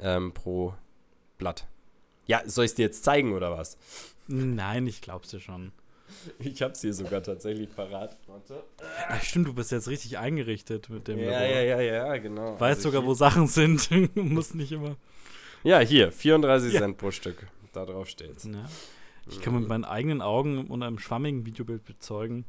[0.00, 0.74] ähm, pro
[1.38, 1.66] Blatt.
[2.26, 3.78] Ja, soll ich es dir jetzt zeigen oder was?
[4.26, 5.72] Nein, ich glaub's dir schon.
[6.38, 8.16] Ich hab's hier sogar tatsächlich parat.
[8.26, 8.62] Warte.
[9.08, 11.46] Ach, stimmt, du bist jetzt richtig eingerichtet mit dem Ja, Labor.
[11.48, 12.52] ja, ja, ja, genau.
[12.58, 13.88] Weißt Also sogar, wo Sachen sind.
[14.16, 14.96] Muss nicht immer.
[15.64, 16.80] Ja, hier, 34 Ja.
[16.80, 17.46] Cent pro Stück.
[17.72, 18.44] Da drauf steht's.
[18.44, 18.68] Ja.
[19.30, 22.46] Ich kann mit meinen eigenen Augen und einem schwammigen Videobild bezeugen,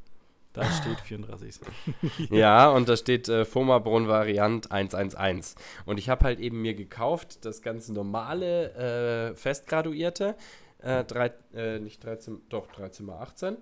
[0.54, 1.72] da steht 34 Cent.
[2.32, 5.56] Ja, und da steht äh, Fomabron Variant 111.
[5.86, 10.36] Und ich habe halt eben mir gekauft das ganz normale äh, Festgraduierte.
[10.82, 13.58] Äh, drei, äh, nicht 13, doch 13 mal 18.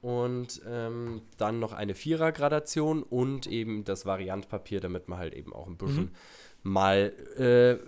[0.00, 5.66] Und ähm, dann noch eine Vierer-Gradation und eben das Variantpapier, damit man halt eben auch
[5.66, 6.12] ein bisschen
[6.62, 7.78] mal äh,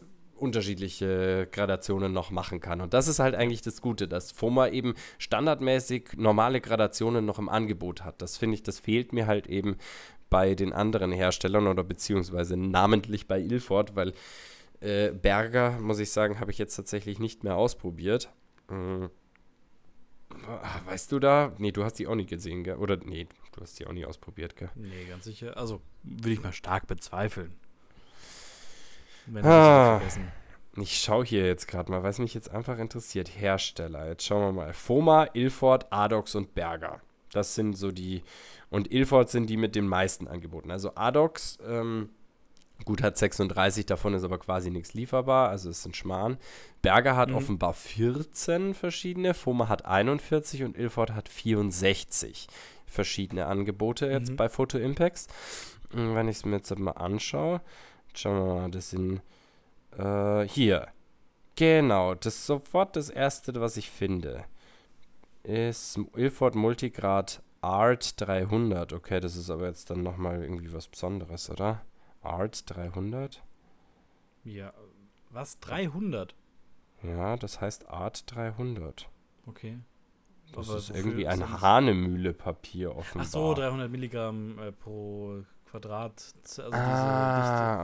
[0.40, 2.80] unterschiedliche Gradationen noch machen kann.
[2.80, 7.48] Und das ist halt eigentlich das Gute, dass FOMA eben standardmäßig normale Gradationen noch im
[7.48, 8.22] Angebot hat.
[8.22, 9.76] Das finde ich, das fehlt mir halt eben
[10.30, 14.14] bei den anderen Herstellern oder beziehungsweise namentlich bei Ilford, weil
[14.80, 18.30] äh, Berger, muss ich sagen, habe ich jetzt tatsächlich nicht mehr ausprobiert.
[18.70, 19.06] Mm.
[20.46, 21.52] Ah, Weißt du da?
[21.58, 22.76] Nee, du hast die auch nie gesehen, gell?
[22.76, 24.70] Oder nee, du hast die auch nie ausprobiert, gell?
[24.76, 25.56] Nee, ganz sicher.
[25.56, 27.54] Also, würde ich mal stark bezweifeln.
[29.26, 29.96] Wenn Ah.
[29.96, 29.98] ah.
[29.98, 30.32] vergessen.
[30.76, 33.28] Ich schaue hier jetzt gerade mal, was mich jetzt einfach interessiert.
[33.28, 34.08] Hersteller.
[34.08, 34.72] Jetzt schauen wir mal.
[34.72, 37.00] Foma, Ilford, Adox und Berger.
[37.32, 38.22] Das sind so die.
[38.70, 40.70] Und Ilford sind die mit den meisten Angeboten.
[40.70, 42.10] Also Adox, ähm,
[42.84, 45.48] gut, hat 36, davon ist aber quasi nichts lieferbar.
[45.50, 46.38] Also ist ein Schmarrn.
[46.82, 47.34] Berger hat Mhm.
[47.36, 49.34] offenbar 14 verschiedene.
[49.34, 52.48] Foma hat 41 und Ilford hat 64
[52.86, 54.36] verschiedene Angebote jetzt Mhm.
[54.36, 55.26] bei Photo Impacts.
[55.92, 57.60] Und Wenn ich es mir jetzt mal anschaue,
[58.14, 59.20] schauen wir mal, das sind
[59.98, 60.88] äh, hier.
[61.56, 64.44] Genau, das ist sofort das erste, was ich finde.
[65.42, 68.92] Ist Ilford Multigrad Art 300.
[68.92, 71.82] Okay, das ist aber jetzt dann nochmal irgendwie was Besonderes, oder?
[72.22, 73.42] Art 300?
[74.44, 74.72] Ja,
[75.30, 75.58] was?
[75.60, 76.34] 300?
[77.02, 79.08] Ja, das heißt Art 300.
[79.46, 79.78] Okay.
[80.52, 81.60] Das Aber ist irgendwie ein das?
[81.60, 83.26] Hanemühle-Papier offenbar.
[83.26, 86.34] Ach so, 300 Milligramm äh, pro Quadrat.
[86.58, 87.32] Also diese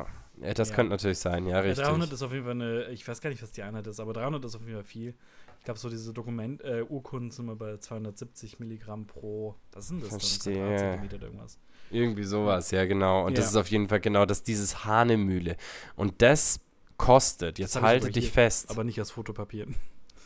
[0.03, 0.07] ah,
[0.41, 0.74] ja, das Ja.
[0.74, 1.84] könnte natürlich sein, ja, richtig.
[1.84, 4.12] 300 ist auf jeden Fall eine, ich weiß gar nicht, was die Einheit ist, aber
[4.12, 5.14] 300 ist auf jeden Fall viel.
[5.59, 10.03] Ich glaube, so diese Dokument, äh, Urkunden sind wir bei 270 Milligramm pro, was sind
[10.03, 10.55] das Verstehe.
[10.57, 10.64] dann?
[10.66, 11.59] Quadratzentimeter oder irgendwas.
[11.91, 13.26] Irgendwie sowas, ja, genau.
[13.26, 13.51] Und das Ja.
[13.51, 15.57] ist auf jeden Fall genau das, dieses Hanemühle.
[15.95, 16.61] Und das
[16.97, 18.70] kostet, jetzt Das halte dich hier, fest.
[18.70, 19.66] Aber nicht als Fotopapier.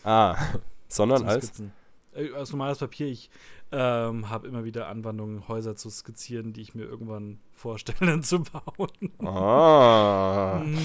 [0.04, 0.36] ah,
[0.88, 1.46] sondern als.
[1.46, 1.72] Skizzen.
[2.14, 3.06] Äh, als normales Papier.
[3.06, 3.30] Ich
[3.72, 9.12] ähm, habe immer wieder Anwandlungen, Häuser zu skizzieren, die ich mir irgendwann vorstelle zu bauen.
[9.24, 10.60] Ah.
[10.62, 10.78] Hm,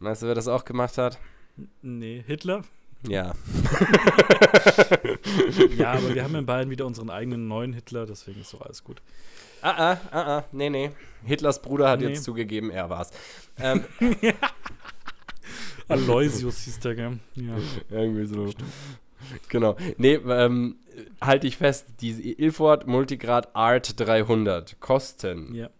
[0.00, 1.18] Weißt du, wer das auch gemacht hat?
[1.82, 2.62] nee, Hitler?
[3.06, 3.32] Ja.
[5.76, 8.84] ja, aber wir haben in Bayern wieder unseren eigenen neuen Hitler, deswegen ist doch alles
[8.84, 9.02] gut.
[9.66, 10.90] Ah, ah, ah, ah, nee, nee.
[11.24, 12.08] Hitlers Bruder hat Nee.
[12.08, 13.10] jetzt zugegeben, er war's.
[13.58, 13.84] Ähm,
[15.88, 17.18] Aloysius hieß der, gell?
[17.36, 17.56] Ja.
[17.90, 18.50] irgendwie so.
[19.48, 19.76] Genau.
[19.96, 20.76] Nee, ähm,
[21.20, 25.54] halte ich fest, diese Ilford Multigrad Art 300 kosten.
[25.54, 25.70] ja.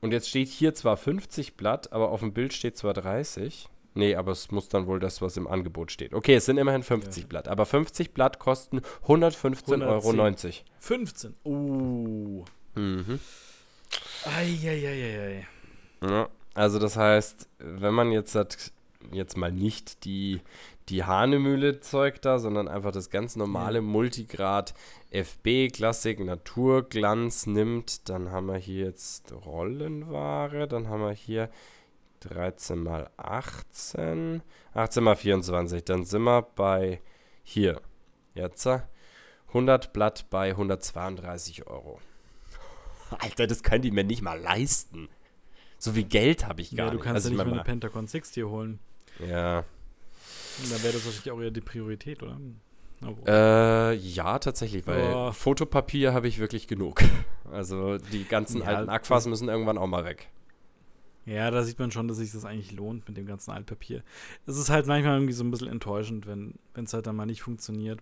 [0.00, 3.68] Und jetzt steht hier zwar 50 Blatt, aber auf dem Bild steht zwar 30.
[3.94, 6.14] Nee, aber es muss dann wohl das, was im Angebot steht.
[6.14, 7.28] Okay, es sind immerhin 50 Ja.
[7.28, 10.08] Blatt, aber 50 Blatt kosten 115,90 Euro.
[10.08, 10.54] 110.
[10.78, 11.34] 15.
[11.42, 12.44] Oh.
[12.78, 13.18] Mhm.
[14.24, 15.46] Eieieiei.
[16.02, 18.72] Ja, also das heißt, wenn man jetzt hat,
[19.10, 20.40] jetzt mal nicht die,
[20.88, 23.82] die Hahnemühle Zeug da, sondern einfach das ganz normale Ja.
[23.82, 24.74] Multigrad
[25.10, 31.50] FB Klassik Naturglanz nimmt, dann haben wir hier jetzt Rollenware, dann haben wir hier
[32.20, 34.42] 13 mal 18,
[34.74, 37.00] 18 mal 24, dann sind wir bei
[37.42, 37.80] hier,
[38.34, 38.80] jetzt äh,
[39.48, 42.00] 100 Blatt bei 132 Euro.
[43.18, 45.08] Alter, das können die mir nicht mal leisten.
[45.78, 47.04] So viel Geld habe ich gar Ja, du nicht.
[47.04, 48.78] kannst Also ja ich nicht mehr eine Pentacon 60 holen.
[49.20, 49.58] mal- Ja.
[50.60, 52.38] Und Dann wäre das wahrscheinlich auch eher die Priorität, oder?
[53.06, 53.14] Oh.
[53.28, 55.30] Äh, ja, tatsächlich, weil Oh.
[55.32, 57.02] Fotopapier habe ich wirklich genug.
[57.50, 60.28] Also die ganzen Ja, alten Aquas müssen irgendwann auch mal weg.
[61.24, 64.02] Ja, da sieht man schon, dass sich das eigentlich lohnt mit dem ganzen Altpapier.
[64.46, 67.40] Es ist halt manchmal irgendwie so ein bisschen enttäuschend, wenn es halt dann mal nicht
[67.40, 68.00] funktioniert.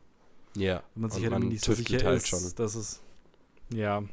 [0.57, 0.83] Ja.
[0.95, 2.41] Wenn man sich Und halt man nicht so sicher halt ist, schon.
[2.57, 3.03] dass es.
[3.73, 3.99] Ja.
[3.99, 4.11] Und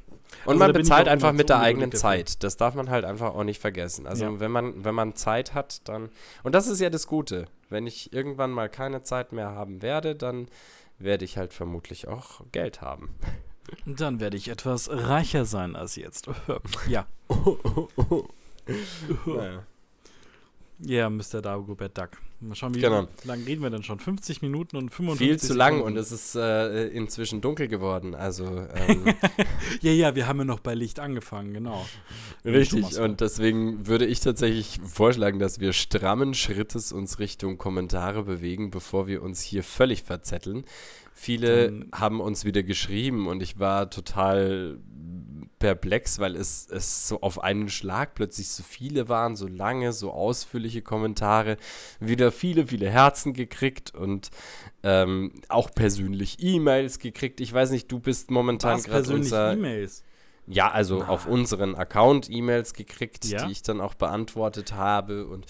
[0.48, 1.92] Also man bezahlt einfach mit der eigenen.
[1.92, 2.44] Zeit.
[2.44, 4.08] Das darf man halt einfach auch nicht vergessen.
[4.08, 4.40] Also Ja.
[4.40, 6.10] wenn man wenn man Zeit hat, dann
[6.44, 7.46] und das ist ja das Gute.
[7.70, 10.48] Wenn ich irgendwann mal keine Zeit mehr haben werde, dann
[11.00, 13.16] werde ich halt vermutlich auch Geld haben.
[13.86, 16.28] Dann werde ich etwas reicher sein als jetzt.
[16.88, 17.06] ja.
[19.26, 19.64] Naja.
[20.80, 21.42] Ja, Mr.
[21.42, 22.10] Dagobert Duck.
[22.42, 23.08] Mal schauen, wie Genau.
[23.24, 24.00] lang reden wir denn schon?
[24.00, 25.94] 50 Minuten und 55 Viel zu lang Sekunden.
[25.98, 28.16] und es ist äh, inzwischen dunkel geworden.
[28.16, 28.44] Also
[28.76, 29.06] ähm,
[29.82, 31.86] Ja, ja, wir haben ja noch bei Licht angefangen, genau.
[32.44, 38.70] Richtig, und deswegen würde ich tatsächlich vorschlagen, dass wir strammen Schrittes uns Richtung Kommentare bewegen,
[38.72, 40.66] bevor wir uns hier völlig verzetteln.
[41.14, 44.80] Viele Dann- haben uns wieder geschrieben und ich war total
[45.64, 50.12] perplex, weil es, es so auf einen Schlag plötzlich so viele waren, so lange, so
[50.12, 51.56] ausführliche Kommentare,
[52.02, 54.30] wieder viele, viele Herzen gekriegt und
[54.84, 57.40] ähm, auch persönlich E-Mails gekriegt.
[57.40, 60.04] Ich weiß nicht, du bist momentan gerade unser E-Mails?
[60.48, 61.08] ja, also Na.
[61.08, 63.46] auf unseren Account E-Mails gekriegt, Ja?
[63.46, 65.26] die ich dann auch beantwortet habe.
[65.28, 65.46] Und,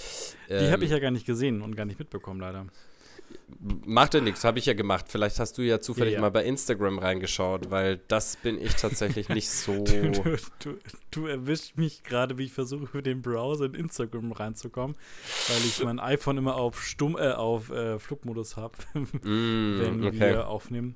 [0.48, 2.68] Die ähm, habe ich ja gar nicht gesehen und gar nicht mitbekommen, leider.
[3.86, 5.06] Macht ja nichts, habe ich ja gemacht.
[5.08, 6.22] Vielleicht hast du ja zufällig Ja, ja.
[6.22, 9.84] mal bei Instagram reingeschaut, weil das bin ich tatsächlich nicht so.
[9.84, 10.78] Du, du, du,
[11.12, 14.98] du erwischt mich gerade, wie ich versuche, über den Browser in Instagram reinzukommen,
[15.48, 18.78] weil ich mein iPhone immer auf Stumm, äh, auf äh, Flugmodus habe,
[19.24, 20.20] Mm, wenn okay.
[20.20, 20.96] wir aufnehmen.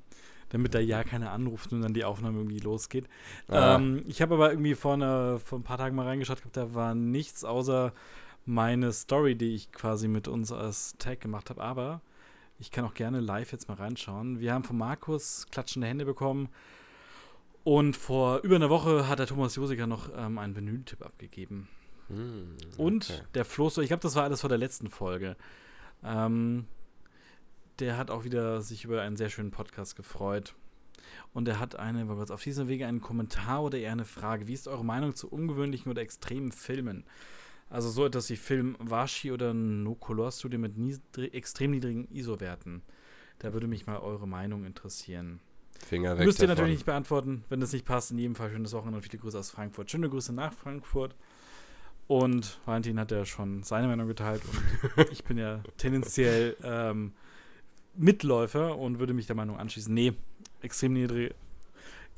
[0.50, 3.06] Damit da ja keiner anruft und dann die Aufnahme irgendwie losgeht.
[3.48, 3.76] Ah.
[3.76, 6.74] Ähm, ich habe aber irgendwie vor, einer, vor ein paar Tagen mal reingeschaut, gehabt, da
[6.74, 7.92] war nichts außer
[8.46, 11.62] meine Story, die ich quasi mit uns als Tag gemacht habe.
[11.62, 12.00] Aber
[12.58, 14.40] ich kann auch gerne live jetzt mal reinschauen.
[14.40, 16.48] Wir haben von Markus klatschende Hände bekommen.
[17.64, 21.68] Und vor über einer Woche hat der Thomas Josiker noch ähm, einen Vinyl-Tipp abgegeben.
[22.78, 23.22] Und okay.
[23.34, 25.36] der Floß, ich glaube, das war alles vor der letzten Folge.
[26.02, 26.66] Ähm,
[27.78, 30.54] der hat auch wieder sich über einen sehr schönen Podcast gefreut.
[31.32, 34.48] Und er hat eine, auf diesem Wege einen Kommentar oder eher eine Frage.
[34.48, 37.04] Wie ist eure Meinung zu ungewöhnlichen oder extremen Filmen?
[37.70, 42.82] Also so etwas wie Film Washi oder No Color Studio mit niedri extrem niedrigen ISO-Werten.
[43.38, 45.40] Da würde mich mal eure Meinung interessieren.
[45.86, 46.26] Finger weg.
[46.26, 46.62] Müsst ihr davon.
[46.62, 47.44] natürlich nicht beantworten.
[47.48, 49.90] Wenn das nicht passt, in jedem Fall schönes Wochenende und viele Grüße aus Frankfurt.
[49.90, 51.14] Schöne Grüße nach Frankfurt.
[52.08, 54.42] Und Valentin hat ja schon seine Meinung geteilt
[54.96, 57.12] und ich bin ja tendenziell ähm,
[57.94, 59.92] Mitläufer und würde mich der Meinung anschließen.
[59.92, 60.14] Nee,
[60.62, 61.34] extrem niedrig.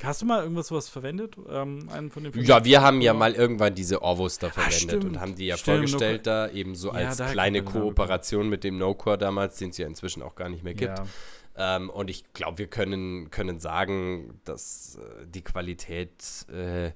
[0.02, 1.36] Hast du mal irgendwas sowas verwendet?
[1.48, 2.32] Ähm, einen von den?
[2.42, 5.04] Ja, wir haben ja mal irgendwann diese Orvos da verwendet stimmt.
[5.04, 8.64] und haben die ja Stimmt, vorgestellt da, eben so Ja, als daher kleine Kooperation mit
[8.64, 10.98] dem No-Core damals, den es ja inzwischen auch gar nicht mehr gibt.
[10.98, 11.76] Ja.
[11.76, 16.10] Ähm, und ich glaube, wir können, können sagen, dass äh, die Qualität
[16.50, 16.92] äh,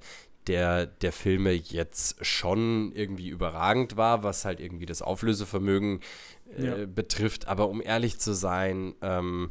[0.46, 6.00] der, der Filme jetzt schon irgendwie überragend war, was halt irgendwie das Auflösevermögen
[6.56, 6.86] äh, Ja.
[6.86, 7.48] betrifft.
[7.48, 9.50] Aber um ehrlich zu sein, ähm,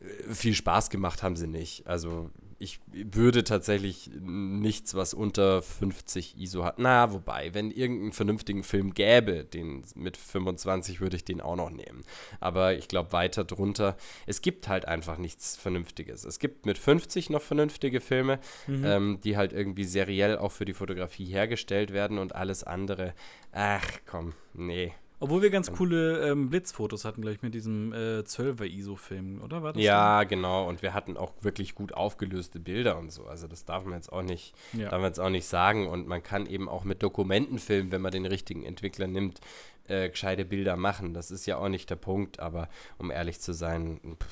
[0.00, 1.86] äh, viel Spaß gemacht haben sie nicht.
[1.86, 2.30] Also
[2.60, 6.78] ich würde tatsächlich nichts, was unter 50 ISO hat.
[6.78, 11.70] Na, wobei, wenn irgendeinen vernünftigen Film gäbe, den mit 25 würde ich den auch noch
[11.70, 12.02] nehmen.
[12.40, 13.96] Aber ich glaube, weiter drunter,
[14.26, 16.24] es gibt halt einfach nichts Vernünftiges.
[16.24, 18.84] Es gibt mit 50 noch vernünftige Filme, Mhm.
[18.84, 23.14] ähm, die halt irgendwie seriell auch für die Fotografie hergestellt werden und alles andere,
[23.52, 24.92] ach komm, nee.
[25.20, 29.62] Obwohl wir ganz coole ähm, Blitzfotos hatten, glaube ich, mit diesem äh, 12er ISO-Film, oder?
[29.62, 30.28] War das ja, dann?
[30.28, 30.68] genau.
[30.68, 33.26] Und wir hatten auch wirklich gut aufgelöste Bilder und so.
[33.26, 34.90] Also das darf man jetzt auch nicht, ja.
[34.90, 35.88] darf man jetzt auch nicht sagen.
[35.88, 39.40] Und man kann eben auch mit Dokumentenfilmen, wenn man den richtigen Entwickler nimmt,
[39.88, 41.14] äh, gescheite Bilder machen.
[41.14, 44.26] Das ist ja auch nicht der Punkt, aber um ehrlich zu sein, pff,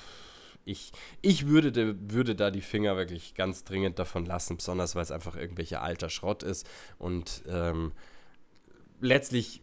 [0.66, 5.02] ich, ich würde, de, würde da die Finger wirklich ganz dringend davon lassen, besonders weil
[5.02, 6.68] es einfach irgendwelcher alter Schrott ist.
[6.98, 7.92] Und ähm,
[9.00, 9.62] letztlich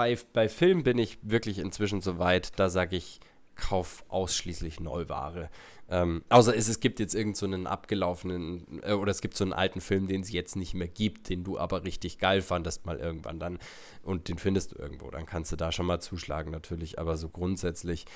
[0.00, 3.20] bei, bei Film bin ich wirklich inzwischen so weit, da sage ich,
[3.54, 5.50] kauf ausschließlich Neuware.
[5.90, 9.52] Ähm, außer es, es gibt jetzt irgendeinen so abgelaufenen, äh, oder es gibt so einen
[9.52, 12.96] alten Film, den es jetzt nicht mehr gibt, den du aber richtig geil fandest mal
[12.96, 13.58] irgendwann dann
[14.02, 15.10] und den findest du irgendwo.
[15.10, 18.06] Dann kannst du da schon mal zuschlagen natürlich, aber so grundsätzlich,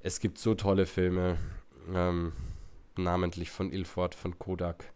[0.00, 1.38] es gibt so tolle Filme,
[1.94, 2.32] ähm,
[2.96, 4.92] namentlich von Ilford, von Kodak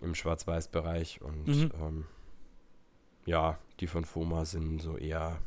[0.00, 1.70] im Schwarz-Weiß-Bereich und mhm.
[1.82, 2.04] ähm,
[3.26, 5.38] ja, die von Foma sind so eher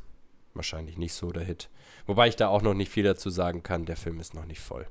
[0.54, 1.70] wahrscheinlich nicht so der Hit.
[2.06, 4.60] Wobei ich da auch noch nicht viel dazu sagen kann, der Film ist noch nicht
[4.60, 4.88] voll.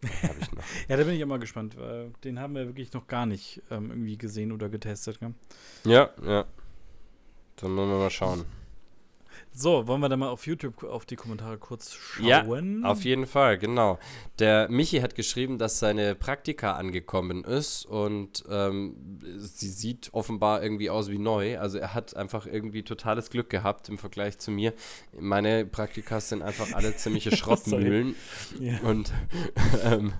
[0.88, 1.76] ja, da bin ich immer gespannt,
[2.22, 5.18] den haben wir wirklich noch gar nicht ähm, irgendwie gesehen oder getestet.
[5.18, 5.34] Gell?
[5.84, 6.44] Ja, ja.
[7.56, 8.44] Dann wollen wir mal schauen.
[9.60, 12.24] So, wollen wir dann mal auf YouTube auf die Kommentare kurz schauen?
[12.84, 13.98] Ja, auf jeden Fall, genau.
[14.38, 20.90] Der Michi hat geschrieben, dass seine Praktika angekommen ist und ähm, sie sieht offenbar irgendwie
[20.90, 21.58] aus wie neu.
[21.58, 24.74] Also er hat einfach irgendwie totales Glück gehabt im Vergleich zu mir.
[25.18, 28.14] Meine Praktikas sind einfach alle ziemliche Schrottmühlen.
[28.60, 28.78] ja.
[28.84, 29.12] Und
[29.82, 30.12] ähm,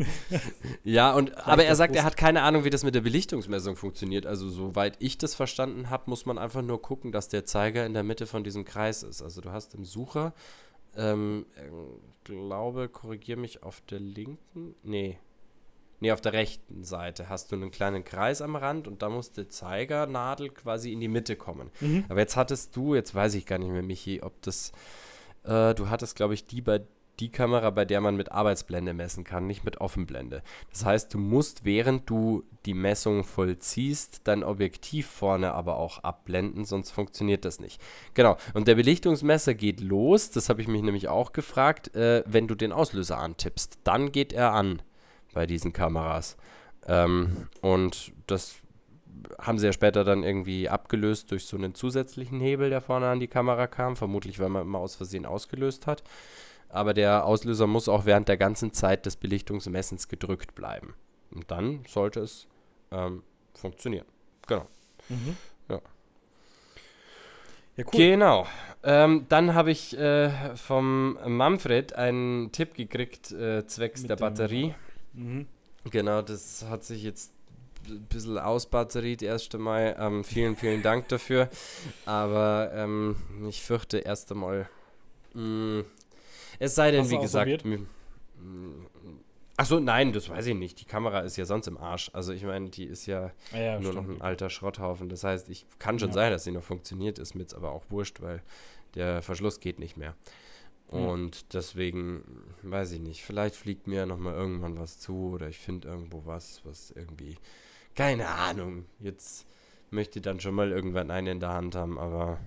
[0.82, 4.26] ja, und aber er sagt, er hat keine Ahnung, wie das mit der Belichtungsmessung funktioniert.
[4.26, 7.94] Also soweit ich das verstanden habe, muss man einfach nur gucken, dass der Zeiger in
[7.94, 9.27] der Mitte von diesem Kreis ist.
[9.28, 10.32] Also du hast im Sucher,
[10.96, 11.44] ähm,
[12.24, 15.18] glaube, korrigiere mich auf der linken, nee,
[16.00, 19.30] nee, auf der rechten Seite hast du einen kleinen Kreis am Rand und da muss
[19.30, 21.70] die Zeigernadel quasi in die Mitte kommen.
[21.80, 22.06] Mhm.
[22.08, 24.72] Aber jetzt hattest du, jetzt weiß ich gar nicht mehr, Michi, ob das,
[25.44, 26.80] äh, du hattest, glaube ich, die bei
[27.20, 30.42] die Kamera, bei der man mit Arbeitsblende messen kann, nicht mit Offenblende.
[30.70, 36.64] Das heißt, du musst, während du die Messung vollziehst, dein Objektiv vorne aber auch abblenden,
[36.64, 37.80] sonst funktioniert das nicht.
[38.14, 38.36] Genau.
[38.54, 42.54] Und der Belichtungsmesser geht los, das habe ich mich nämlich auch gefragt, äh, wenn du
[42.54, 43.80] den Auslöser antippst.
[43.84, 44.82] Dann geht er an
[45.34, 46.36] bei diesen Kameras.
[46.86, 48.56] Ähm, und das
[49.40, 53.18] haben sie ja später dann irgendwie abgelöst durch so einen zusätzlichen Hebel, der vorne an
[53.18, 56.04] die Kamera kam, vermutlich weil man immer aus Versehen ausgelöst hat
[56.68, 60.94] aber der Auslöser muss auch während der ganzen Zeit des Belichtungsmessens gedrückt bleiben.
[61.30, 62.46] Und dann sollte es
[62.90, 63.22] ähm,
[63.54, 64.06] funktionieren.
[64.46, 64.66] Genau.
[65.08, 65.36] Mhm.
[65.68, 65.80] Ja.
[67.76, 67.90] Ja, cool.
[67.92, 68.46] Genau.
[68.82, 74.74] Ähm, dann habe ich äh, vom Manfred einen Tipp gekriegt, äh, zwecks Mit der Batterie.
[75.12, 75.46] Mhm.
[75.90, 77.32] Genau, das hat sich jetzt
[77.88, 79.96] ein bisschen ausbatteriert erst einmal.
[79.98, 81.48] Ähm, vielen, vielen Dank dafür.
[82.04, 83.16] Aber ähm,
[83.48, 84.68] ich fürchte erst einmal,
[85.34, 85.84] mh, mm,
[86.58, 87.64] es sei denn, Hast wie gesagt.
[89.56, 90.80] Achso, nein, das weiß ich nicht.
[90.80, 92.10] Die Kamera ist ja sonst im Arsch.
[92.12, 94.08] Also ich meine, die ist ja, ah ja nur stimmt.
[94.08, 95.08] noch ein alter Schrotthaufen.
[95.08, 96.14] Das heißt, ich kann schon ja.
[96.14, 98.40] sein, dass sie noch funktioniert, ist mir jetzt aber auch wurscht, weil
[98.94, 100.14] der Verschluss geht nicht mehr.
[100.86, 101.42] Und ja.
[101.54, 102.22] deswegen,
[102.62, 106.24] weiß ich nicht, vielleicht fliegt mir noch mal irgendwann was zu oder ich finde irgendwo
[106.24, 107.36] was, was irgendwie,
[107.94, 109.46] keine Ahnung, jetzt
[109.90, 112.38] möchte ich dann schon mal irgendwann einen in der Hand haben, aber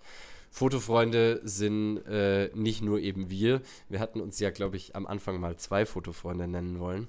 [0.50, 3.60] Fotofreunde sind äh, nicht nur eben wir.
[3.88, 7.06] Wir hatten uns ja, glaube ich, am Anfang mal zwei Fotofreunde nennen wollen.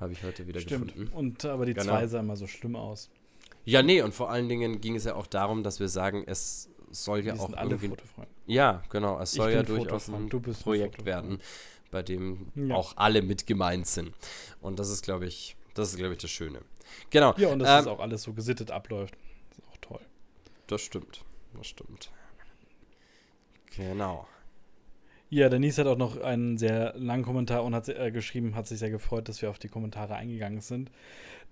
[0.00, 0.94] Habe ich heute wieder Stimmt.
[0.94, 1.16] gefunden.
[1.16, 1.86] Und aber die genau.
[1.86, 3.10] zwei sah immer so schlimm aus.
[3.64, 6.68] Ja, nee, und vor allen Dingen ging es ja auch darum, dass wir sagen, es
[6.92, 8.30] soll ja auch alle Fotofreunde.
[8.46, 9.18] Ja, genau.
[9.20, 11.38] Es soll ja durchaus ein Projekt ein werden,
[11.90, 12.74] bei dem ja.
[12.74, 14.12] auch alle mit gemeint sind.
[14.60, 16.60] Und das ist, glaube ich, das ist, glaube ich, das Schöne.
[17.10, 17.34] Genau.
[17.36, 19.14] Ja, und dass ähm, das auch alles so gesittet abläuft.
[19.50, 20.00] Das ist auch toll.
[20.66, 21.24] das stimmt.
[21.54, 22.10] Das stimmt.
[23.76, 24.26] Genau.
[25.30, 28.78] Ja, Denise hat auch noch einen sehr langen Kommentar und hat äh, geschrieben, hat sich
[28.78, 30.90] sehr gefreut, dass wir auf die Kommentare eingegangen sind.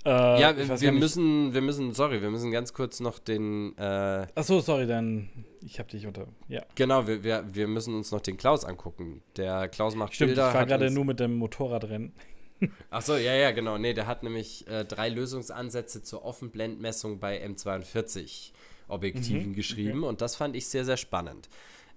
[0.05, 3.77] Äh, ja, wir, müssen, wir müssen, sorry, wir müssen ganz kurz noch den.
[3.77, 5.29] Äh, Achso, sorry, dann.
[5.63, 6.27] Ich habe dich unter.
[6.49, 6.65] Ja.
[6.75, 9.23] Genau, wir, wir, wir müssen uns noch den Klaus angucken.
[9.37, 10.49] Der Klaus macht Stimmt, Bilder.
[10.49, 12.15] Ich war gerade nur mit dem Motorradrennen.
[12.91, 13.77] Achso, ja, ja, genau.
[13.77, 18.53] Nee, der hat nämlich äh, drei Lösungsansätze zur Offenblendmessung bei M42
[18.89, 20.09] Objektiven mhm, geschrieben okay.
[20.09, 21.49] und das fand ich sehr, sehr spannend.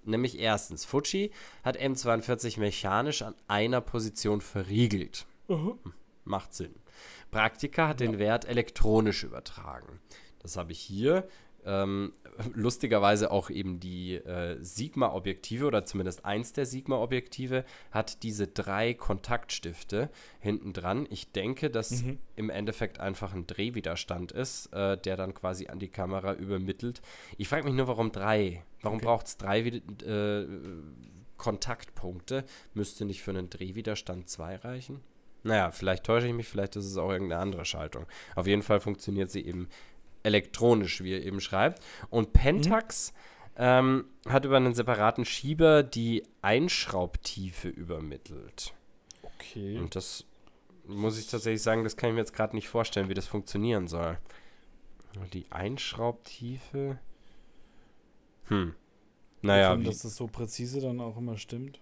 [0.04, 1.30] Nämlich erstens, Fuji
[1.62, 5.26] hat M42 mechanisch an einer Position verriegelt.
[5.48, 5.76] Uh
[6.24, 6.74] Macht Sinn.
[7.34, 9.98] Praktika hat den Wert elektronisch übertragen.
[10.38, 11.26] Das habe ich hier.
[11.66, 12.12] Ähm,
[12.54, 20.10] lustigerweise auch eben die äh, Sigma-Objektive oder zumindest eins der Sigma-Objektive hat diese drei Kontaktstifte
[20.38, 21.08] hinten dran.
[21.10, 22.20] Ich denke, dass mhm.
[22.36, 27.02] im Endeffekt einfach ein Drehwiderstand ist, äh, der dann quasi an die Kamera übermittelt.
[27.36, 28.62] Ich frage mich nur, warum drei?
[28.80, 29.06] Warum okay.
[29.06, 30.46] braucht es drei äh,
[31.36, 32.44] Kontaktpunkte?
[32.74, 35.00] Müsste nicht für einen Drehwiderstand zwei reichen?
[35.44, 38.06] Naja, vielleicht täusche ich mich, vielleicht ist es auch irgendeine andere Schaltung.
[38.34, 39.68] Auf jeden Fall funktioniert sie eben
[40.22, 41.84] elektronisch, wie er eben schreibt.
[42.08, 43.58] Und Pentax mhm.
[43.58, 48.72] ähm, hat über einen separaten Schieber die Einschraubtiefe übermittelt.
[49.22, 49.78] Okay.
[49.78, 50.24] Und das
[50.86, 53.86] muss ich tatsächlich sagen, das kann ich mir jetzt gerade nicht vorstellen, wie das funktionieren
[53.86, 54.18] soll.
[55.32, 56.98] Die Einschraubtiefe.
[58.48, 58.74] Hm.
[59.42, 59.72] Naja.
[59.72, 61.80] Finden, dass das so präzise dann auch immer stimmt.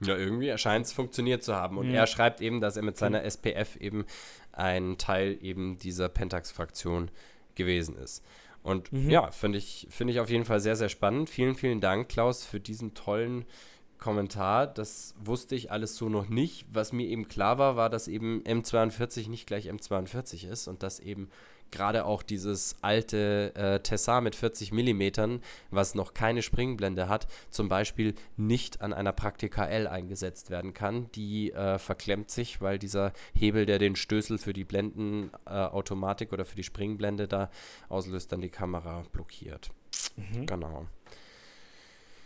[0.00, 1.78] Ja, irgendwie erscheint es funktioniert zu haben.
[1.78, 2.00] Und ja.
[2.00, 4.04] er schreibt eben, dass er mit seiner SPF eben
[4.52, 7.10] ein Teil eben dieser Pentax-Fraktion
[7.54, 8.24] gewesen ist.
[8.62, 9.10] Und mhm.
[9.10, 11.30] ja, finde ich, find ich auf jeden Fall sehr, sehr spannend.
[11.30, 13.44] Vielen, vielen Dank, Klaus, für diesen tollen
[13.98, 14.66] Kommentar.
[14.66, 16.66] Das wusste ich alles so noch nicht.
[16.70, 21.00] Was mir eben klar war, war, dass eben M42 nicht gleich M42 ist und dass
[21.00, 21.30] eben
[21.70, 25.40] gerade auch dieses alte äh, Tessar mit 40 mm,
[25.70, 31.10] was noch keine Springblende hat, zum Beispiel nicht an einer Praktika L eingesetzt werden kann.
[31.12, 36.44] Die äh, verklemmt sich, weil dieser Hebel, der den Stößel für die Blendenautomatik äh, oder
[36.44, 37.50] für die Springblende da
[37.88, 39.70] auslöst, dann die Kamera blockiert.
[40.16, 40.46] Mhm.
[40.46, 40.86] Genau.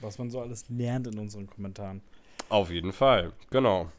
[0.00, 2.02] Was man so alles lernt in unseren Kommentaren.
[2.48, 3.90] Auf jeden Fall, genau.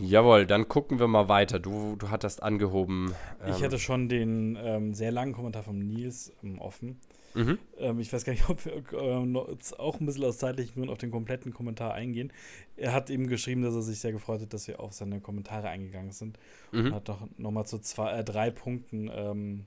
[0.00, 1.58] Jawohl, dann gucken wir mal weiter.
[1.58, 3.14] Du, du hattest angehoben.
[3.44, 7.00] Ähm ich hatte schon den ähm, sehr langen Kommentar von Nils ähm, offen.
[7.34, 7.58] Mhm.
[7.78, 10.98] Ähm, ich weiß gar nicht, ob wir äh, auch ein bisschen aus zeitlichen Gründen auf
[10.98, 12.32] den kompletten Kommentar eingehen.
[12.76, 15.68] Er hat eben geschrieben, dass er sich sehr gefreut hat, dass wir auf seine Kommentare
[15.68, 16.38] eingegangen sind.
[16.72, 16.86] Mhm.
[16.86, 19.66] Und hat doch nochmal zu zwei, äh, drei Punkten ähm,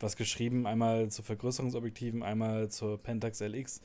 [0.00, 0.66] was geschrieben.
[0.66, 3.80] Einmal zu Vergrößerungsobjektiven, einmal zur Pentax LX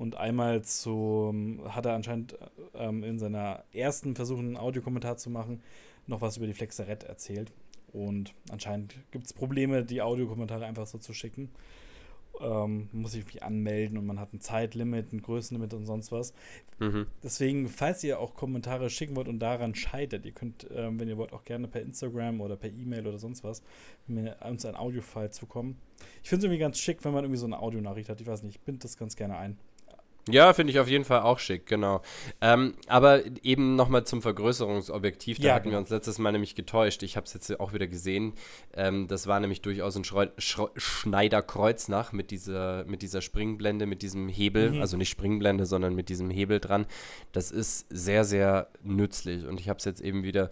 [0.00, 2.34] und einmal zu, hat er anscheinend
[2.72, 5.60] ähm, in seiner ersten Versuch, einen Audiokommentar zu machen,
[6.06, 7.52] noch was über die Flexarette erzählt.
[7.92, 11.50] Und anscheinend gibt es Probleme, die Audiokommentare einfach so zu schicken.
[12.40, 16.32] Ähm, muss sich irgendwie anmelden und man hat ein Zeitlimit, ein Größenlimit und sonst was.
[16.78, 17.04] Mhm.
[17.22, 21.18] Deswegen, falls ihr auch Kommentare schicken wollt und daran scheitert, ihr könnt, ähm, wenn ihr
[21.18, 23.62] wollt, auch gerne per Instagram oder per E-Mail oder sonst was
[24.06, 25.76] mir uns ein Audiofile zukommen.
[26.22, 28.18] Ich finde es irgendwie ganz schick, wenn man irgendwie so eine Audionachricht hat.
[28.22, 29.58] Ich weiß nicht, ich binde das ganz gerne ein.
[30.28, 32.02] Ja, finde ich auf jeden Fall auch schick, genau.
[32.40, 35.76] Ähm, aber eben nochmal zum Vergrößerungsobjektiv, da ja, hatten genau.
[35.76, 37.02] wir uns letztes Mal nämlich getäuscht.
[37.02, 38.34] Ich habe es jetzt auch wieder gesehen.
[38.74, 44.02] Ähm, das war nämlich durchaus ein Schreu Sch Schneider-Kreuznach mit dieser, mit dieser Springblende, mit
[44.02, 44.80] diesem Hebel, mhm.
[44.80, 46.86] also nicht Springblende, sondern mit diesem Hebel dran.
[47.32, 50.50] Das ist sehr, sehr nützlich und ich habe es jetzt eben wieder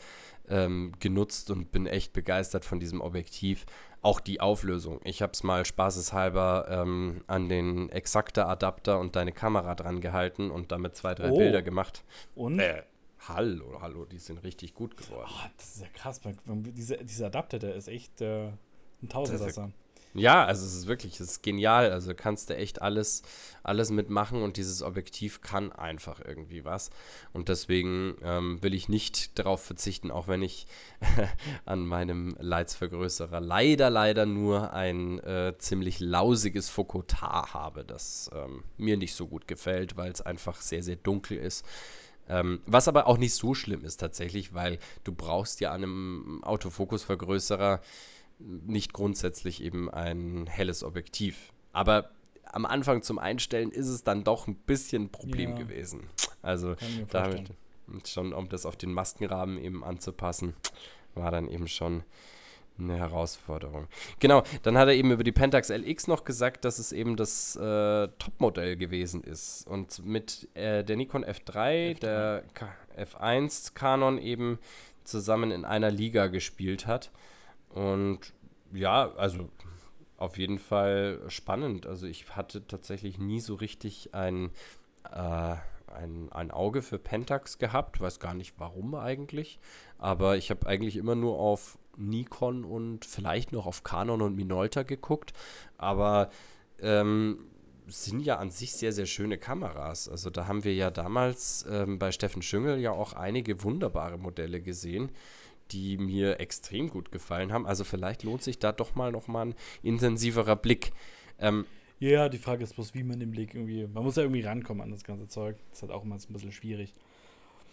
[0.50, 3.66] ähm, genutzt und bin echt begeistert von diesem Objektiv.
[4.00, 5.00] Auch die Auflösung.
[5.04, 10.70] Ich habe es mal spaßeshalber ähm, an den Exakter-Adapter und deine Kamera dran gehalten und
[10.70, 11.36] damit zwei, drei oh.
[11.36, 12.04] Bilder gemacht.
[12.34, 12.60] Und?
[12.60, 12.84] Äh,
[13.26, 15.28] hallo, hallo, die sind richtig gut geworden.
[15.28, 16.20] Oh, das ist ja krass.
[16.46, 18.52] Dieser, dieser Adapter, der ist echt äh,
[19.02, 19.72] ein Tausendsasser.
[20.18, 21.90] Ja, also es ist wirklich, es ist genial.
[21.92, 23.22] Also kannst du echt alles,
[23.62, 26.90] alles mitmachen und dieses Objektiv kann einfach irgendwie was.
[27.32, 30.66] Und deswegen ähm, will ich nicht darauf verzichten, auch wenn ich
[31.64, 38.96] an meinem Leitsvergrößerer leider, leider nur ein äh, ziemlich lausiges Fokotar habe, das ähm, mir
[38.96, 41.64] nicht so gut gefällt, weil es einfach sehr, sehr dunkel ist.
[42.28, 46.44] Ähm, was aber auch nicht so schlimm ist tatsächlich, weil du brauchst ja an einem
[46.44, 47.80] Autofokusvergrößerer
[48.38, 51.52] nicht grundsätzlich eben ein helles Objektiv.
[51.72, 52.10] Aber
[52.44, 55.56] am Anfang zum Einstellen ist es dann doch ein bisschen ein Problem ja.
[55.56, 56.08] gewesen.
[56.42, 56.76] Also
[57.10, 57.52] damit
[58.06, 60.54] schon, um das auf den Maskenrahmen eben anzupassen,
[61.14, 62.04] war dann eben schon
[62.78, 63.88] eine Herausforderung.
[64.20, 67.56] Genau, dann hat er eben über die Pentax LX noch gesagt, dass es eben das
[67.56, 72.00] äh, Topmodell gewesen ist und mit äh, der Nikon F3, F3.
[72.00, 74.58] der K F1 Canon eben
[75.04, 77.10] zusammen in einer Liga gespielt hat.
[77.78, 78.32] Und
[78.72, 79.48] ja, also
[80.16, 81.86] auf jeden Fall spannend.
[81.86, 84.50] Also ich hatte tatsächlich nie so richtig ein,
[85.12, 85.54] äh,
[85.86, 88.00] ein, ein Auge für Pentax gehabt.
[88.00, 89.60] Weiß gar nicht warum eigentlich.
[89.96, 94.82] Aber ich habe eigentlich immer nur auf Nikon und vielleicht noch auf Canon und Minolta
[94.82, 95.32] geguckt.
[95.76, 96.30] Aber
[96.80, 97.44] ähm,
[97.86, 100.08] sind ja an sich sehr, sehr schöne Kameras.
[100.08, 104.60] Also da haben wir ja damals ähm, bei Steffen Schüngel ja auch einige wunderbare Modelle
[104.60, 105.12] gesehen,
[105.70, 107.66] die mir extrem gut gefallen haben.
[107.66, 110.92] Also vielleicht lohnt sich da doch mal noch mal ein intensiverer Blick.
[111.38, 111.66] Ähm,
[112.00, 113.86] ja, die Frage ist bloß, wie man den Blick irgendwie.
[113.86, 115.56] Man muss ja irgendwie rankommen an das ganze Zeug.
[115.68, 116.94] Das ist halt auch immer ein bisschen schwierig.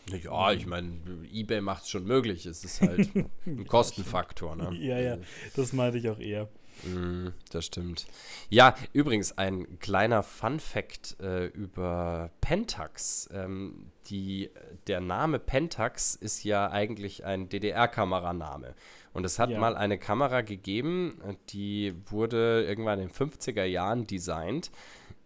[0.08, 0.94] Ja, ich meine,
[1.32, 2.46] eBay macht es schon möglich.
[2.46, 3.10] Es ist halt
[3.46, 4.56] ein Kostenfaktor.
[4.56, 4.76] Ne?
[4.80, 5.18] Ja, ja,
[5.56, 6.48] das meinte ich auch eher.
[6.84, 8.06] Mm, das stimmt.
[8.50, 13.30] Ja, übrigens ein kleiner Fun Fact äh, über Pentax.
[13.34, 14.50] Ähm, die,
[14.88, 18.76] der Name Pentax ist ja eigentlich ein DDR-Kameraname.
[19.14, 19.60] Und es hat ja.
[19.60, 24.72] mal eine Kamera gegeben, die wurde irgendwann in den 50er Jahren designt.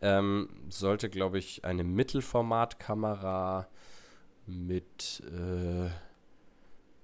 [0.01, 3.67] Ähm, sollte, glaube ich, eine Mittelformatkamera
[4.45, 5.89] mit, äh,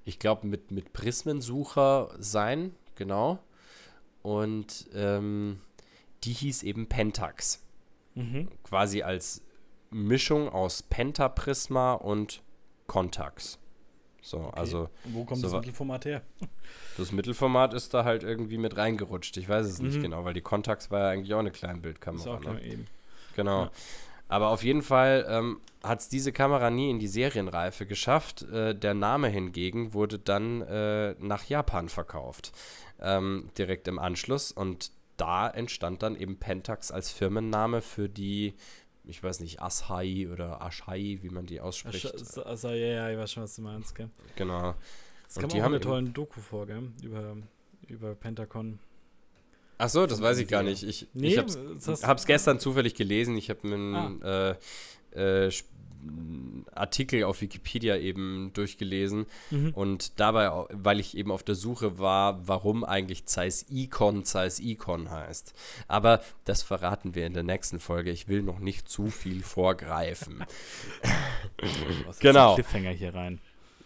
[0.06, 3.40] ich glaube, mit, mit Prismensucher sein, genau.
[4.26, 5.60] Und ähm,
[6.24, 7.64] die hieß eben Pentax.
[8.16, 8.48] Mhm.
[8.64, 9.44] Quasi als
[9.92, 12.42] Mischung aus Pentaprisma und
[12.88, 13.60] Contax.
[14.24, 14.60] So, okay.
[14.60, 14.90] also.
[15.04, 16.24] Wo kommt so das Mittelformat her?
[16.98, 19.38] Das Mittelformat ist da halt irgendwie mit reingerutscht.
[19.38, 19.90] Ich weiß es mhm.
[19.90, 22.40] nicht genau, weil die Contax war ja eigentlich auch eine Kleinbildkamera.
[22.40, 22.64] Ist auch ne?
[22.64, 22.88] eben.
[23.36, 23.66] Genau.
[23.66, 23.72] Ja.
[24.28, 28.42] Aber auf jeden Fall ähm, hat es diese Kamera nie in die Serienreife geschafft.
[28.44, 32.52] Äh, der Name hingegen wurde dann äh, nach Japan verkauft
[33.00, 34.52] ähm, direkt im Anschluss.
[34.52, 38.56] Und da entstand dann eben Pentax als Firmenname für die,
[39.04, 42.12] ich weiß nicht, Ashai oder Ashai, wie man die ausspricht.
[42.46, 44.10] Also, ja, ja, ich weiß schon, was du meinst, gell?
[44.36, 44.76] Genau.
[45.28, 46.92] Es kam auch eine tolle Doku vor, gell?
[47.04, 47.38] Über,
[47.88, 48.80] über Pentacon.
[49.78, 50.84] Ach so, das weiß ich gar nicht.
[50.84, 51.58] Ich, nee, ich hab's,
[52.04, 53.36] hab's gestern zufällig gelesen.
[53.38, 54.56] Ich habe einen ah.
[55.14, 55.52] äh, äh,
[56.74, 59.72] Artikel auf Wikipedia eben durchgelesen mhm.
[59.74, 65.10] und dabei, weil ich eben auf der Suche war, warum eigentlich Zeiss Icon Zeiss Icon
[65.10, 65.54] heißt.
[65.88, 68.12] Aber das verraten wir in der nächsten Folge.
[68.12, 70.44] Ich will noch nicht zu viel vorgreifen.
[72.20, 72.56] Genau.
[72.56, 73.40] Cliffhanger hier rein.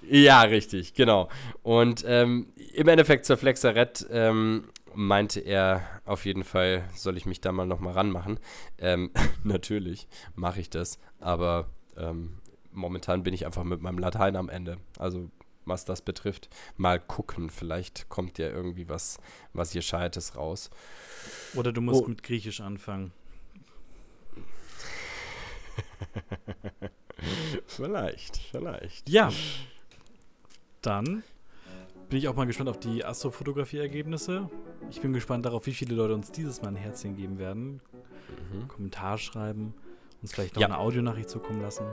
[0.07, 1.29] Ja, richtig, genau.
[1.61, 4.65] Und ähm, im Endeffekt zur Flexarett ähm,
[4.95, 8.39] meinte er auf jeden Fall, soll ich mich da mal nochmal ranmachen.
[8.77, 9.11] Ähm,
[9.43, 12.39] natürlich mache ich das, aber ähm,
[12.71, 14.77] momentan bin ich einfach mit meinem Latein am Ende.
[14.97, 15.29] Also
[15.65, 17.49] was das betrifft, mal gucken.
[17.49, 19.19] Vielleicht kommt ja irgendwie was,
[19.53, 20.69] was Gescheites raus.
[21.53, 22.07] Oder du musst oh.
[22.07, 23.13] mit Griechisch anfangen.
[27.67, 29.09] vielleicht, vielleicht.
[29.09, 29.31] Ja.
[30.81, 31.23] Dann
[32.09, 34.49] bin ich auch mal gespannt auf die Astrofotografie-Ergebnisse.
[34.89, 37.81] Ich bin gespannt darauf, wie viele Leute uns dieses Mal ein Herzchen geben werden.
[38.51, 38.67] Mhm.
[38.67, 39.73] Kommentar schreiben
[40.21, 40.67] uns vielleicht noch ja.
[40.67, 41.85] eine Audionachricht zukommen lassen.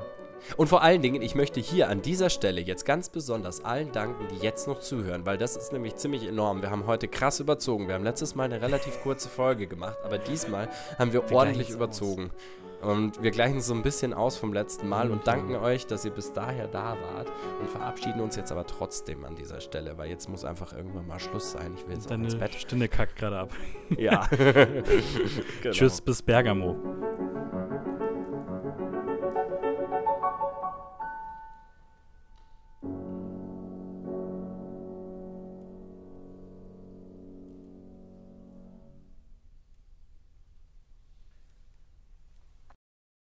[0.57, 4.27] Und vor allen Dingen, ich möchte hier an dieser Stelle jetzt ganz besonders allen danken,
[4.29, 6.61] die jetzt noch zuhören, weil das ist nämlich ziemlich enorm.
[6.61, 7.89] Wir haben heute krass überzogen.
[7.89, 11.71] Wir haben letztes Mal eine relativ kurze Folge gemacht, aber diesmal haben wir, wir ordentlich
[11.71, 12.27] überzogen.
[12.27, 12.66] Aus.
[12.87, 16.13] Und wir gleichen so ein bisschen aus vom letzten Mal und danken euch, dass ihr
[16.13, 20.29] bis daher da wart und verabschieden uns jetzt aber trotzdem an dieser Stelle, weil jetzt
[20.29, 21.73] muss einfach irgendwann mal Schluss sein.
[21.77, 22.55] Ich will jetzt ins Bett.
[22.55, 23.51] Stimme kackt gerade ab.
[23.99, 24.27] Ja.
[24.31, 25.73] genau.
[25.73, 26.77] Tschüss bis Bergamo.